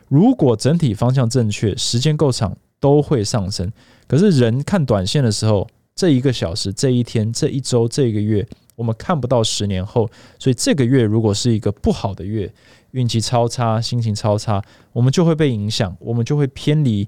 [0.08, 3.70] 如果整体方向正确，时间够长，都会上升。
[4.08, 5.68] 可是人看短线的时候。
[5.94, 10.10] 这一个小时、这一天、这一周、这个月，我们看不到十年后。
[10.40, 12.52] 所以这个月如果是一个不好的月，
[12.92, 14.62] 运气超差、心情超差，
[14.94, 17.08] 我们就会被影响，我们就会偏离，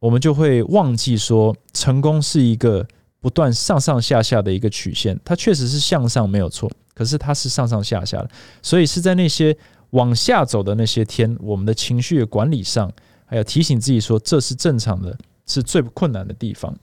[0.00, 2.86] 我们就会忘记说，成功是一个
[3.20, 5.18] 不断上上下下的一个曲线。
[5.24, 8.30] 它确实是向上没有错，可是它是上上下下的。
[8.60, 9.56] 所以是在那些
[9.90, 12.92] 往下走的那些天，我们的情绪管理上，
[13.24, 15.16] 还有提醒自己说，这是正常的，
[15.46, 16.76] 是最困难的地方。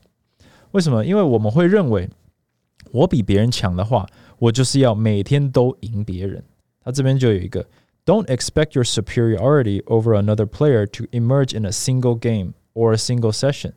[0.72, 1.04] 为什么？
[1.04, 2.08] 因为我们会认为，
[2.92, 4.06] 我比别人强的话，
[4.38, 6.42] 我就是要每天都赢别人。
[6.82, 7.64] 他这边就有一个
[8.04, 13.32] ，Don't expect your superiority over another player to emerge in a single game or a single
[13.32, 13.72] session。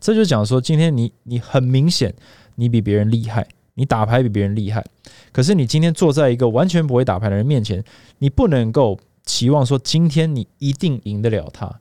[0.00, 2.14] 这就讲说，今天你你很明显
[2.56, 4.84] 你比别人厉害，你打牌比别人厉害，
[5.32, 7.84] 可是你今天坐在一个完全不会打牌的人面前，
[8.18, 11.80] 你不能够期望说今天你一定赢得了他。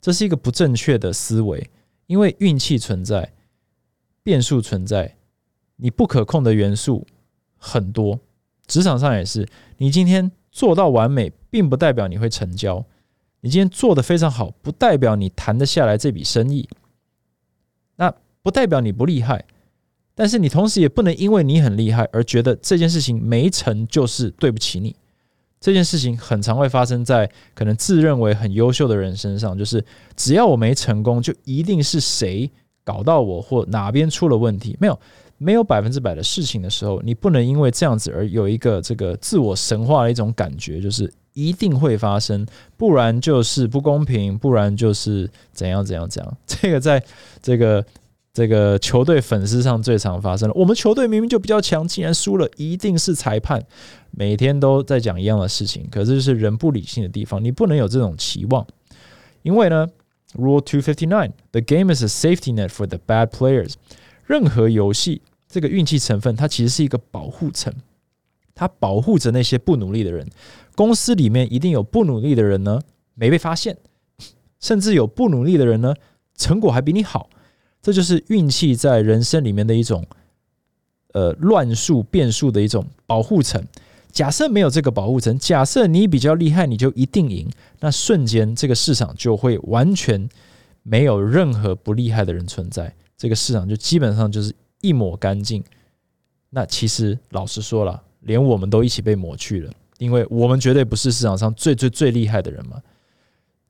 [0.00, 1.70] 这是一个不正确的思维，
[2.06, 3.32] 因为运气存在。
[4.22, 5.16] 变数存在，
[5.76, 7.06] 你不可控的元素
[7.56, 8.20] 很多。
[8.66, 12.84] 职场上也是，你今天做到完美，并不代表你会成交；
[13.40, 16.68] 你今天做的非常好，不代表你谈得下来这笔生意。
[17.96, 19.44] 那不代表你不厉害，
[20.14, 24.96] 但是你同时也不能因为你很厉害而觉得这件事情没成就是对不起你。
[25.60, 29.84] 这件事情很常会发生在可能自认为很优秀的人身上，就是
[30.16, 32.50] 只要我没成功，就一定是谁。
[32.82, 34.76] 搞到我或哪边出了问题？
[34.80, 34.98] 没有，
[35.42, 46.36] 没有百分之百的事情的时候，你不能因为这样子而有一个这个自我神话的一种感觉，就是一定会发生，不然就是不公平，不然就是怎样怎样怎样。
[46.46, 47.02] 这个在
[47.42, 47.82] 这个
[48.34, 50.54] 这个球队粉丝上最常发生了。
[50.54, 53.64] 我们球队明明就比较强，竟然输了，一定是裁判。
[54.10, 58.66] 每天都在讲一样的事情，可是就是人不理性的地方，你不能有这种期望，
[59.42, 59.88] 因为呢。
[60.38, 63.72] Rule two fifty nine: The game is a safety net for the bad players.
[64.26, 67.74] 任何游戏这个运气成分，它其实是一个保护层，
[68.54, 70.26] 它保护着那些不努力的人。
[70.76, 72.80] 公司里面一定有不努力的人呢，
[73.14, 73.76] 没被发现，
[74.60, 75.94] 甚至有不努力的人呢，
[76.36, 77.28] 成果还比你好。
[77.82, 80.06] 这就是运气在人生里面的一种，
[81.14, 83.62] 呃，乱数变数的一种保护层。
[84.12, 90.28] 假设没有这个保护层，假设你比较厉害，你就一定赢，那瞬间这个市场就会完全
[90.82, 95.62] 没有任何不厉害的人存在，这个市场就基本上就是一抹干净。
[96.50, 102.80] 那其实老实说了，连我们都一起被抹去了，因为我们绝对不是市场上最最最厉害的人嘛，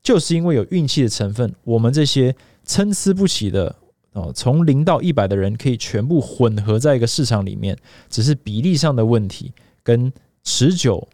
[0.03, 2.35] 就是因为有运气的成分，我们这些
[2.65, 3.75] 参差不齐的
[4.13, 7.77] 哦，从零到一百的人可以全部混合在一个市场里面，
[8.09, 9.53] 只是比例上的问题
[9.83, 10.13] 跟。
[10.43, 11.07] 持久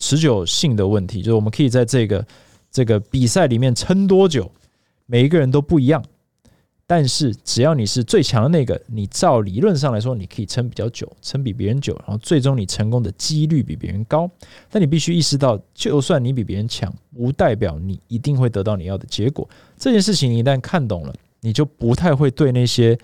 [0.00, 2.26] 持久性的问题，就是我们可以在这个
[2.72, 4.50] 这个比赛里面撑多久，
[5.06, 6.04] 每一个人都不一样。
[6.88, 14.30] 但是只要你是最强的那个，你照理论上来说，你可以撑比较久，撑比别人久，然后最终你成功的几率比别人高。
[14.70, 19.48] 但你必须意识到，就算你比别人强，不代表你一定会得到你要的结果。
[19.76, 22.96] 这件事情一旦看懂了，你就不太会对那些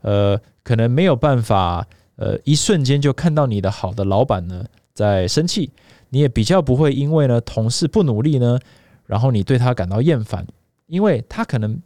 [0.00, 1.86] 呃可能没有办法
[2.16, 5.70] 呃一瞬间就看到你的好的老板呢在生气。
[6.10, 8.58] 你也比较不会因为呢同事不努力呢，
[9.06, 10.44] 然后你对他感到厌烦，
[10.86, 11.78] 因为他可能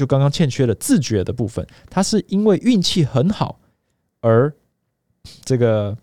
[0.00, 3.60] 就刚刚欠缺了自觉的部分，他是因为运气很好
[4.22, 4.50] 而
[5.44, 5.94] 这个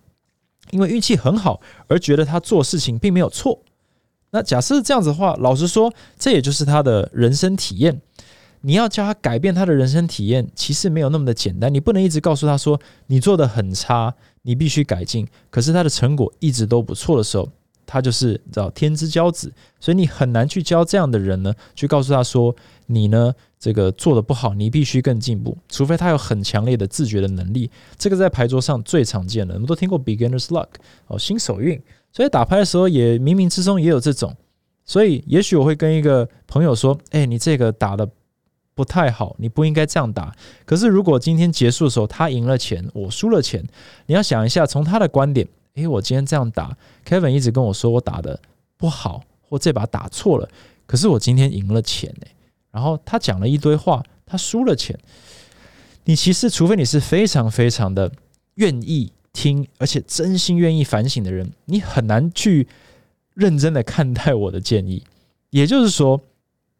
[0.70, 3.60] 因为运气很好而觉得他做事情并没有错。
[4.30, 8.00] 那假设这样子的话，老实说，这也就是他的人生体验。
[8.62, 11.74] 你要叫他改变他的人生体验，其实没有那么的简单。
[11.74, 14.14] 你不能一直告诉他说你做的很差。
[14.44, 17.50] 你必须改进，可是他的成果一直都不错的时候，
[17.86, 22.56] 他就是知道天之骄子，所以你很难去教这样的人呢，去告诉他说
[22.88, 27.70] 你呢这个做的不好，你必须更进步，除非他有很强烈的自觉的能力。
[27.98, 30.70] 这个在牌桌上最常见的，我们都听过 beginner's luck
[31.06, 31.80] 哦，新手运，
[32.12, 34.36] 所以打牌的时候也冥冥之中也有这种。
[34.84, 38.10] 所以也许我会跟一个朋友说，哎，你这个打的。
[38.78, 40.32] 不太好，你不应该这样打。
[40.64, 43.68] 可是如果今天结束的时候他赢了钱，我输了钱，
[44.06, 48.40] 你要想一下，从他的观点，诶，我今天这样打，Kevin 一直跟我说我打的
[48.78, 50.48] 不好，或这把打错了，
[50.86, 52.28] 可是我今天赢了钱诶，
[52.78, 54.96] 然后他讲了一堆话，他输了钱。
[56.06, 58.12] 你其实除非你是非常非常的
[58.54, 62.68] 愿意听，而且真心愿意反省的人，你很难去
[63.34, 65.04] 认真的看待我的建议。
[65.50, 66.22] 也就是说，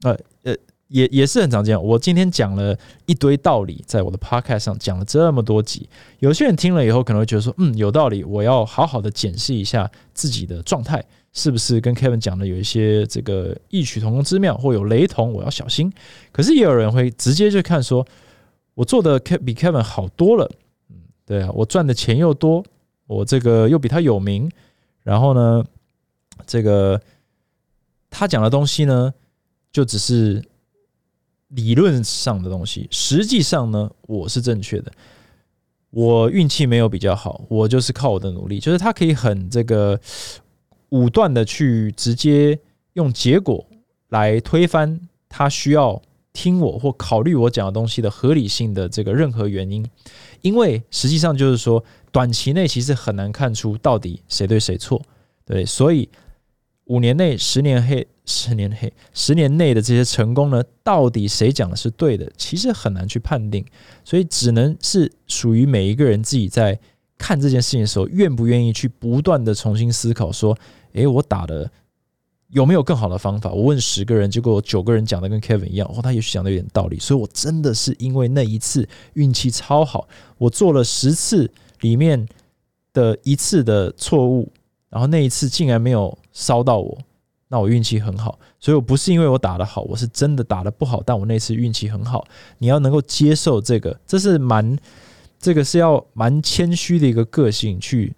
[0.04, 0.56] 呃呃。
[0.90, 1.84] 也也是很常见。
[1.84, 2.74] 我今天讲了
[3.08, 5.90] 一堆道理，在我的 podcast 上讲了这么多集，
[6.20, 11.04] 有些人听了以后可能会觉得说，嗯，有道理，我要好好的检视一下自己的状态，
[11.34, 15.92] 是不是跟 Kevin 讲的有一些这个异曲同工之妙，或有雷同，我要小心。
[16.32, 18.06] 可是也有人会直接就看说，
[18.74, 20.50] 我做的比 Kevin 好多了，
[20.90, 22.64] 嗯，对啊，我赚的钱又多，
[23.06, 24.52] 我这个又比他有名，
[25.04, 25.64] 然后呢，
[26.46, 27.02] 这个
[28.10, 29.14] 他讲的东西呢，
[29.72, 30.44] 就只是。
[31.52, 34.92] 理论上的东西，实际上呢，我是正确的。
[35.92, 38.60] 我运气没有比较好，我就是靠我的努力。
[38.60, 39.98] 就是他可以很这个
[40.90, 42.60] 武断的去直接
[42.94, 43.66] 用结果
[44.10, 46.02] 来推翻他需要
[46.34, 49.86] 听我或考虑我讲的东西的合理性的这个任何原因，
[50.42, 55.02] 因为实际上就是说，短期内其实很难看出到底谁对谁错，
[55.46, 56.10] 对，所以
[56.86, 58.08] 五年内、十年黑。
[58.30, 62.30] 十年黑，十年内的这些成功呢，到底谁讲的是对的？
[62.36, 63.66] 其实很难去判定，
[64.04, 66.78] 所以只能是属于每一个人自己在
[67.18, 70.58] 看这件事情的时候，愿不愿意去不断的重新思考，说，
[70.94, 71.70] 诶，我打的
[72.50, 73.52] 有没有更好的方法？
[73.52, 80.08] 我问十个人，结果九个人讲的跟 Kevin 一样，哦，他也许讲的有点道理，所以我真的是因为那一次运气超好，
[80.38, 81.50] 我做了十次
[81.82, 82.28] 里面
[82.94, 84.52] 的一次的错误，
[84.90, 86.98] 然后那一次竟然没有烧到我。
[87.50, 91.02] 那我运气很好，所以我不是因为我打的好，我是真的打的不好。
[91.06, 94.78] 但我那次运气很好，你要能够接受这个，这是蛮
[95.40, 98.14] 这个是要蛮谦虚的一个个性，去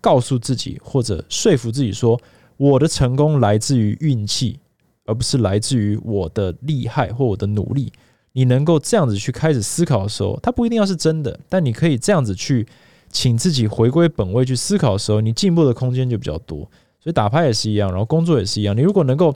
[0.00, 2.20] 告诉自己或者说服自己说，
[2.56, 4.58] 我的成功来自于运气，
[5.04, 7.92] 而不是来自于我的厉害或我的努力。
[8.32, 12.66] 你能够这样子去开始思考的时候，它不一定要是真的，但你可以这样子去
[13.10, 16.58] 请自己回归本位去思考的时候，你进步的空间就比较多。
[17.00, 18.76] 所以打牌也是一样，然后工作也是一样。
[18.76, 19.34] 你如果能够，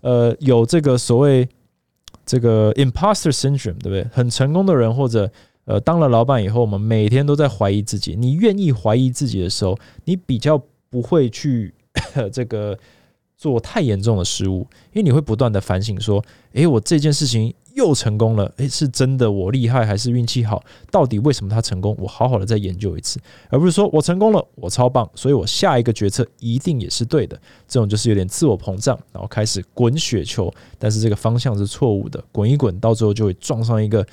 [0.00, 1.48] 呃，有这个所谓
[2.26, 4.06] 这个 imposter syndrome，对不对？
[4.12, 5.30] 很成功的人或者
[5.68, 8.16] 呃当了老板以后，我们每天都在怀疑自己。
[8.16, 11.74] 你愿意怀疑自己的时候，你比较不会去
[12.32, 12.76] 这个
[13.36, 17.54] 做太严重的失误，因为你会不断的反省说：，诶，我这件事情。
[17.74, 20.60] 又成功了，诶，是真的我厉害还是运气好？
[20.90, 21.96] 到底为什么他成功？
[22.00, 27.40] 我好好的再研究一次，而不是说我成功了，我超棒，所以我下一个决策一定也是对的。
[27.68, 34.04] 这种就是有点自我膨胀，然后开始滚雪球，但是这个方向是错误的，滚一滚，到最后就会撞上一个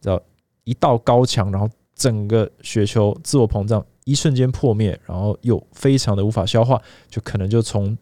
[0.00, 0.20] 叫
[0.64, 7.96] 一道高墙，然后整个雪球自我膨胀一瞬间破灭，然后又非常的无法消化，就可能就从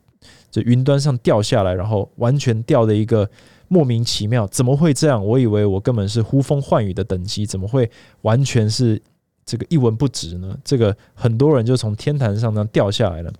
[0.50, 3.28] 这云端上掉下来，然后完全掉的一个。
[3.68, 5.24] 莫名其妙，怎么会这样？
[5.26, 7.90] 我以为我根本是呼风唤雨的等级，怎么会
[8.20, 9.00] 完全是
[9.46, 10.54] 这个一文不值呢？
[10.62, 13.32] 这个很多人就从天坛上那掉下来了，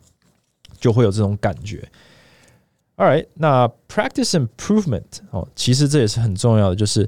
[0.81, 1.87] 就会有这种感觉。
[2.97, 5.03] All right，那 practice improvement
[5.33, 7.07] 哦，其实这也是很重要的，就是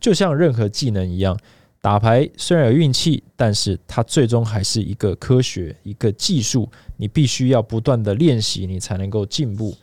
[0.00, 1.38] 就像任何技能一样，
[1.80, 9.74] 打牌虽然有运气，但是它最终还是一个科学、一个技术，你必须要不断的练习，你才能够进步。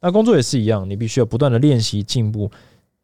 [0.00, 2.50] 那工作也是一样，你必须要不断的练习进步。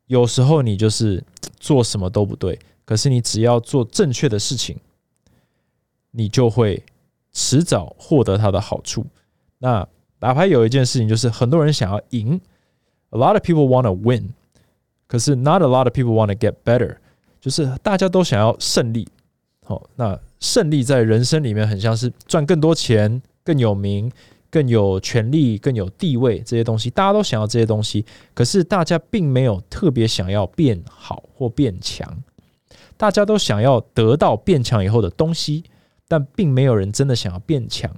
[0.07, 1.23] 有时候你就是
[1.59, 4.79] 做什么都不对，可是你只要做正确的事情，
[6.13, 6.83] 你就会
[7.33, 9.05] 迟早获得它的好处。
[9.59, 9.87] 那
[10.19, 12.41] 打牌有一件事情就是，很多人想要赢
[13.11, 14.33] ，a lot of people want to win，
[15.07, 16.97] 可是 not a lot of people want to get better。
[17.39, 19.07] 就是大家都想要胜利，
[19.65, 24.11] 好，那胜利在人生里面很像是赚更多钱、更有名、
[24.51, 28.05] 更有权利、更有地位这些东西，大家都想要这些东西，
[28.35, 32.21] 可是大家并没有特别想要变好或变强，
[32.97, 35.63] 大家都想要得到变强以后的东西，
[36.09, 37.89] 但并没有人真的想要变强，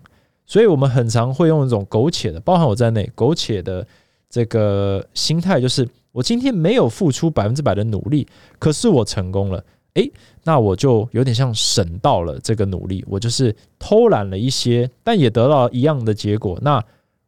[0.44, 3.86] 所以我们很常会用一种苟且的，包含我在内，苟且的
[4.28, 5.88] 这个心态就是。
[6.18, 8.26] 我今天没有付出百分之百的努力，
[8.58, 9.64] 可是我成功了。
[9.94, 10.10] 诶，
[10.42, 16.58] 那我就有点像省到了这个努力，我就是偷懒了一些，但也得到一样的结果。
[16.60, 16.84] 那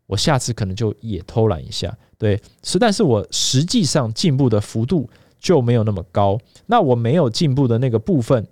[0.09, 6.37] 我下次可能就也偷懒一下，对，是，但是我实际上进步的幅度就没有那么高。
[6.67, 8.45] 那我没有进步的那个部分，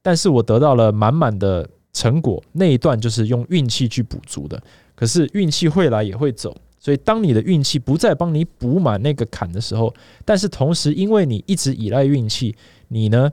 [0.00, 4.62] 但是我得到了满满的成果，那一段就是用运气去补足的。
[4.94, 6.56] 可是运气会来也会走。
[6.84, 12.56] 所以，当你的运气不再帮你补满那个坎的时候，但是同时，因为你一直依赖运气，
[12.88, 13.30] 你呢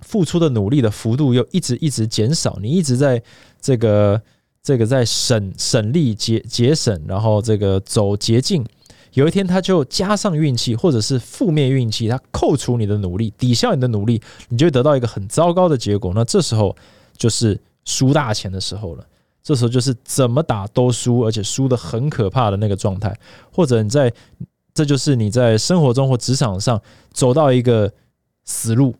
[0.00, 3.22] 付出的努力的幅度又一直一直减少，你一直在
[3.60, 4.20] 这个
[4.64, 8.66] 这个在省省力节节省，然后这个走捷径，
[9.12, 16.10] 有一天他就加上运气，或者是负面运气，他扣除你的努力，抵消你的努力，你就会得到一个很糟糕的结果。
[16.12, 16.74] 那这时候
[17.16, 19.06] 就是输大钱的时候了。
[19.46, 23.16] 这时候就是怎么打都输，而且输的很可怕的那个状态，
[23.52, 24.12] 或者你在，
[24.74, 26.82] 这就是你在生活中或职场上
[27.12, 27.92] 走到一个
[28.42, 28.92] 死路，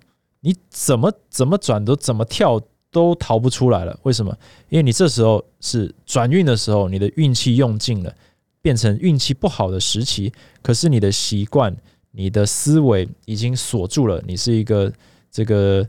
[0.42, 2.61] 你怎么怎么转都怎么跳
[2.92, 3.99] 都逃不出来了。
[4.05, 4.32] 为什么？
[4.68, 8.14] 因为你这时候是转运的时候，你的运气用尽了，
[8.62, 10.32] 变成运气不好的时期。
[10.62, 11.76] 可是你的习惯、
[12.12, 14.92] 你的思维已经锁住了，你是一个
[15.28, 15.84] 这个。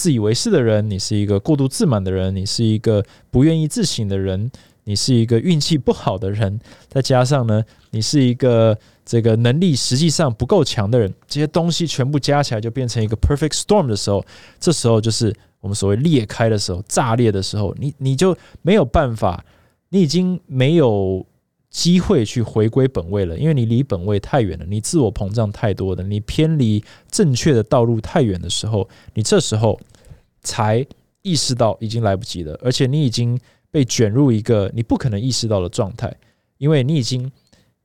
[0.00, 4.50] 自以为是的人，你是一个过度自满的人，你是一个不愿意自省的人，
[4.84, 14.24] 你是一个运气不好的人，再加上呢，你是一个这个能力实际上不够强的人，这些东西全部加起来就变成一个 perfect storm 的时候，
[14.58, 19.44] 这时候就是我们所谓裂开的时候，炸裂的时候，你你就没有办法，
[19.90, 21.26] 你已经没有
[21.68, 29.78] 机会去回归本位了，因为你离本位太远了，你自我膨胀太多了，你偏离正确的道路太远的时候，你这时候。
[30.42, 30.86] 才
[31.22, 33.38] 意识到已经来不及了，而且你已经
[33.70, 36.14] 被卷入一个你不可能意识到的状态，
[36.56, 37.30] 因为你已经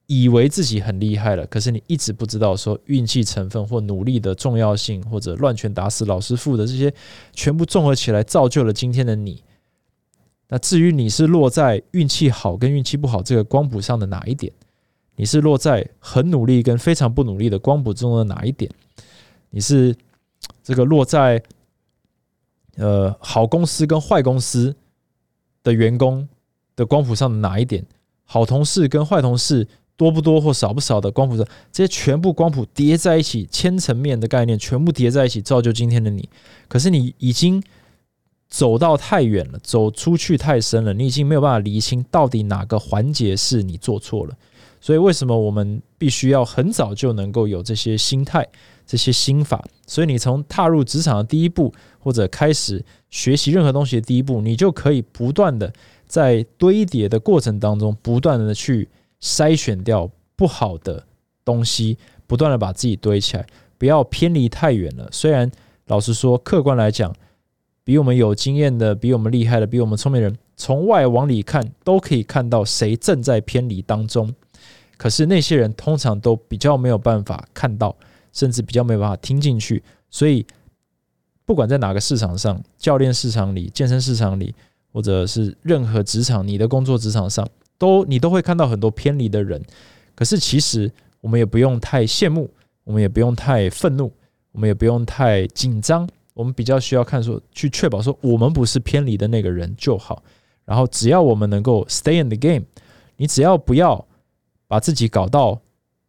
[0.05, 6.93] 以为自己很厉害了，可是你一直不知道说运气成分或努力的重要性，或者乱拳打死老师傅的这些
[7.33, 9.43] 全部综合起来造就了今天的你。
[10.47, 14.53] 那至于你是落在运气好跟运气不好这个光谱上的哪一点，
[15.17, 18.71] 你是落在很努力跟非常不努力的光谱中的哪一点，
[19.49, 19.93] 你是
[20.63, 21.43] 这个落在。
[22.75, 24.75] 呃，好公司跟坏公司
[25.63, 26.27] 的员工
[26.75, 27.85] 的光谱上的哪一点？
[28.23, 36.27] 好同事跟坏同事多不多或少不少的光谱上，这些全部光谱叠在一起，千层面的概念全部叠在一起，造就今天的你。
[36.67, 37.63] 可是你已经
[38.49, 44.35] 走到太远了，走出去太深了，你已经没有办法厘清到底哪个环节是你做错了。
[44.85, 48.47] 所以，为什么我们必须要很早就能够有这些心态、
[48.85, 49.59] 这些心法？
[49.87, 55.73] 所以，你从踏入职场的第一步，或者开始学习任何东西的第一步，你就可以不断的
[56.05, 58.87] 在堆叠的过程当中，不断的去
[59.19, 61.03] 筛选掉不好的
[61.43, 63.47] 东西，不断的把自己堆起来，
[63.79, 65.09] 不要偏离太远了。
[65.11, 65.51] 虽然
[65.87, 67.11] 老实说，客观来讲，
[67.83, 74.31] 比我们有经验的、比我们厉害的、比我们聪明的人，从外往里看，都可以看到谁正在偏离当中。
[74.97, 77.95] 可是那些人通常都比较没有办法看到，
[78.31, 79.83] 甚至比较没有办法听进去。
[80.09, 80.45] 所以，
[81.43, 84.55] 不管在哪个市场上，教练市场里、健身市场里，
[84.93, 89.61] 或者是任何职场，你的工作职场上，都你都会看到很多偏离的人。
[90.15, 90.89] 可是，其实
[91.19, 92.49] 我们也不用太羡慕，
[92.85, 94.09] 我们也不用太愤怒，
[94.53, 96.07] 我们也不用太紧张。
[96.33, 100.23] 我们比较需要看说，去确保说我们不是偏离的那个人就好。
[100.63, 102.65] 然后，只要我们能够 stay in the game，
[103.17, 104.05] 你只要不要。
[104.67, 105.59] 把自己搞到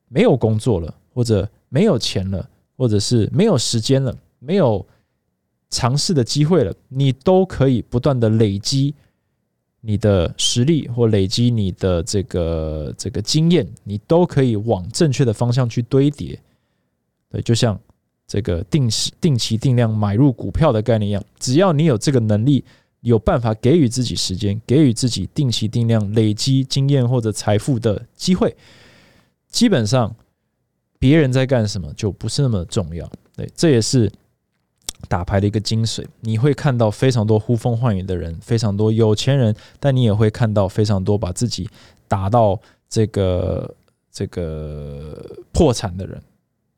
[0.09, 4.85] 没有工作了，或者没有钱了，或者是没有时间了，没有
[5.71, 8.95] 尝试的机会了，你都可以不断的累积
[9.81, 16.39] 你的实力，或累积你的这个这个经验，你都可以往正确的方向去堆叠。
[17.29, 17.79] 对，就像
[18.27, 22.65] 这个定时、定期、定量买入股票的概念一样，只要你有这个能力，
[23.07, 28.57] 有办法给予自己时间，给予自己定期、定量累积经验或者财富的机会，
[29.49, 30.13] 基本上
[30.99, 33.09] 别人在干什么就不是那么重要。
[33.37, 34.11] 对，这也是
[35.09, 36.05] 打牌的一个精髓。
[36.21, 41.71] 你会看到非常多呼风唤雨的人，非常多有钱人，但你也会看到非常多把自己
[42.09, 43.73] 打到这个
[44.11, 46.21] 这个破产的人。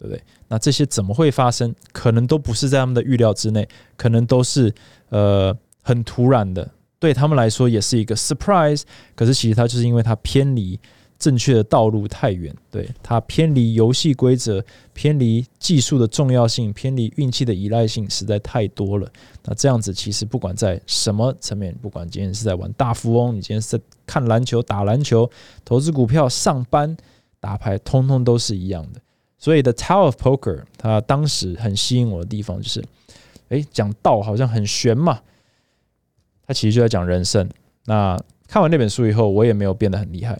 [0.00, 0.22] 对不对？
[0.46, 1.74] 那这些怎么会发生？
[1.90, 4.72] 可能都不是在他们的预料之内，可能都是
[5.08, 5.52] 呃
[5.88, 8.82] 很突然的，对他们来说也是一个 surprise。
[9.14, 10.78] 可是其实它就是因为它偏离
[11.18, 14.62] 正确的道路太远，对它偏离游戏规则、
[14.92, 19.10] 偏离技术的重要性、偏离运气的依赖性实在太多了。
[19.44, 25.28] 那这样子其实不管在什么层面，不管今天是在玩大富翁，你今天是在看篮球、打篮球、
[25.64, 26.94] 投资股票、上班、
[27.40, 29.00] 打牌，通通都是一样的。
[29.38, 32.84] 所以，《The Tower of Poker》它当时很吸引我的地方就是，
[33.48, 35.20] 哎，讲道好像很玄嘛，
[36.48, 37.48] 它其实就在讲人生。
[37.84, 38.18] 那
[38.48, 40.36] 看完那本书以后，我也没有变得很厉害，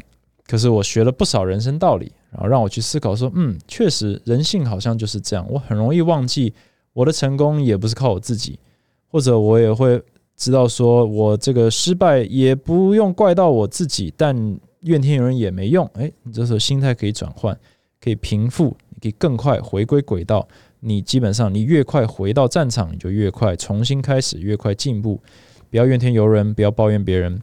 [0.46, 5.46] 可是我学了不少人生道理，然后让我去思考说，嗯，确实人性好像就是这样。
[5.48, 6.52] 我很容易忘记
[6.92, 8.58] 我的成功也不是靠我自己，
[9.06, 10.02] 或者我也会
[10.34, 14.34] 知道说我这个失败也不用怪到我自己，但
[14.80, 15.88] 怨天尤人也没用。
[15.94, 17.56] 哎，你这时候心态可以转换，
[18.00, 18.76] 可以平复。
[19.00, 20.48] 可以更快回归轨道，
[20.80, 25.22] 你基本上你越快回到战场，你就越快重新开始，越快进步。
[25.70, 27.40] 不要怨天尤人，不要抱怨别人，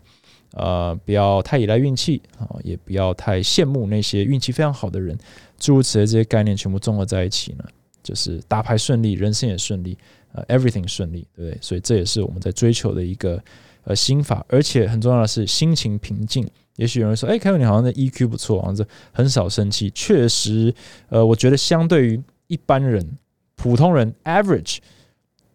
[0.53, 5.17] 呃，不要太依赖运气啊，也不要太羡慕那些运气非常好的人。
[5.57, 7.63] 诸如此类这些概念全部综合在一起呢，
[8.03, 9.97] 就是打牌顺利，人生也顺利，
[10.34, 11.57] 呃，everything 顺利，对不对？
[11.61, 13.41] 所以这也是我们在追求的一个
[13.86, 16.47] 呃心法，而且很重要的是心情平静。
[16.76, 20.73] 也许有人说：“哎，凯文，你好像的 EQ 不错，好像是很少生气。”确实，
[21.07, 23.17] 呃，我觉得相对于一般人、
[23.55, 24.80] 普通人 （average），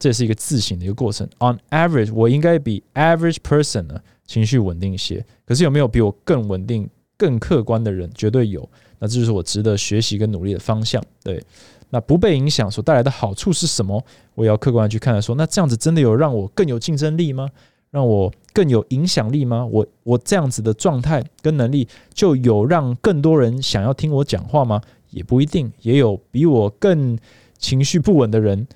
[0.00, 1.28] 这是一个自省的一个过程。
[1.38, 5.24] On average，我应该比 average person 呢情绪稳定一些。
[5.44, 8.10] 可是有没有比我更稳定、更客观的人？
[8.14, 8.68] 绝对有。
[8.98, 11.02] 那这就是我值得学习跟努力的方向。
[11.22, 11.42] 对，
[11.90, 14.02] 那不被影响所带来的好处是什么？
[14.34, 15.20] 我也要客观的去看。
[15.20, 17.48] 说，那这样子真的有让我更有竞争力吗？
[17.90, 19.66] 让我更有影响力吗？
[19.66, 24.80] 我我这样子的状态跟能力，就有让更多人想要听我讲话吗？
[25.10, 27.18] 也不一定，也有比我更
[27.58, 28.66] 情绪不稳的人，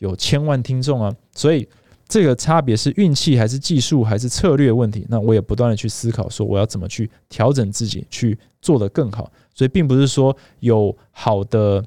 [0.00, 1.14] 有千万听众啊。
[1.32, 1.66] 所以
[2.08, 5.06] 这个差别是运气还是技术还是策略问题？
[5.08, 9.32] 那我也不断的去思考，说我要怎么去调整自己，去做得更好。
[9.54, 11.82] 所以并不是说有好的。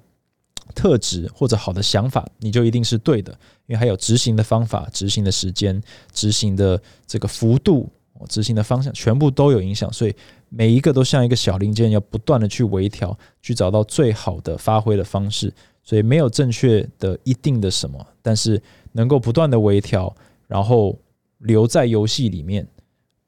[0.74, 3.32] 特质或者好的想法，你就一定是对的，
[3.68, 5.80] 因为还有执行的方法、执行的时间、
[6.14, 7.88] 执行的这个幅度、
[8.28, 9.91] 执行的方向，全部都有影响。
[9.93, 10.16] 所以
[10.49, 15.53] 每一个都像一个小零件，要不断的去微调，去找到最好的发挥的方式。
[15.84, 18.62] 所以没有正确的一定的什么，但是
[18.94, 20.16] 能够不断的微调，
[20.48, 20.98] 然后
[21.40, 22.66] 留在游戏里面，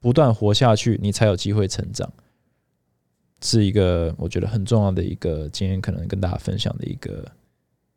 [0.00, 2.10] 不断活下去，你才有机会成长。
[3.42, 7.22] 是一个我觉得很重要的一个今天可能跟大家分享的一个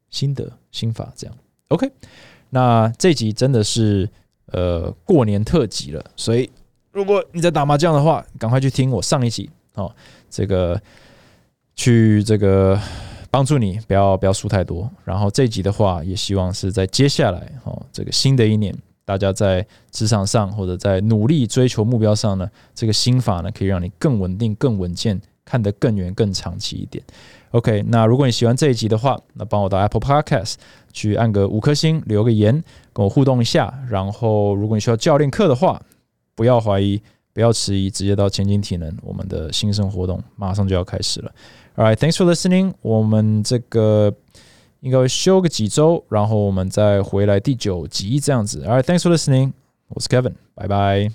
[0.10, 1.38] 心得心法，这样
[1.70, 1.90] OK。
[2.50, 4.10] 那这集真的是
[4.48, 6.50] 呃过年特辑了，所以
[6.92, 9.96] 如果你在打麻将的话，赶快去听我上一集哦，
[10.30, 10.80] 这个
[11.76, 12.78] 去这个
[13.30, 14.90] 帮助你不要不要输太多。
[15.04, 18.76] 然后这一集的话，也希望是在接下来哦这个新的一年，
[19.06, 25.22] 大家在职场上或者在努力追求目标上呢，这个心法呢可以让你更稳定、更稳健。
[25.46, 27.04] 看得更远、更长期一点。
[27.50, 30.58] OK，那如果你喜欢这一集的话，那帮我到 Apple Podcast
[30.94, 32.64] 去按个五颗星，留个言，
[32.94, 33.74] 跟我互动一下。
[33.90, 35.82] 然后，如果你需要教练课的话，
[36.36, 37.02] 不要怀疑，
[37.34, 41.32] 不要迟疑，直接到前进体能，我们的新生活动马上就要开始了。
[41.80, 42.74] All right，thanks for listening。
[42.82, 44.14] 我们这个
[44.82, 48.66] 应该会休个几周，然后我们再回来第九集这样子。
[48.66, 49.54] All right，thanks for listening。
[49.88, 51.10] 我是 Kevin，拜拜。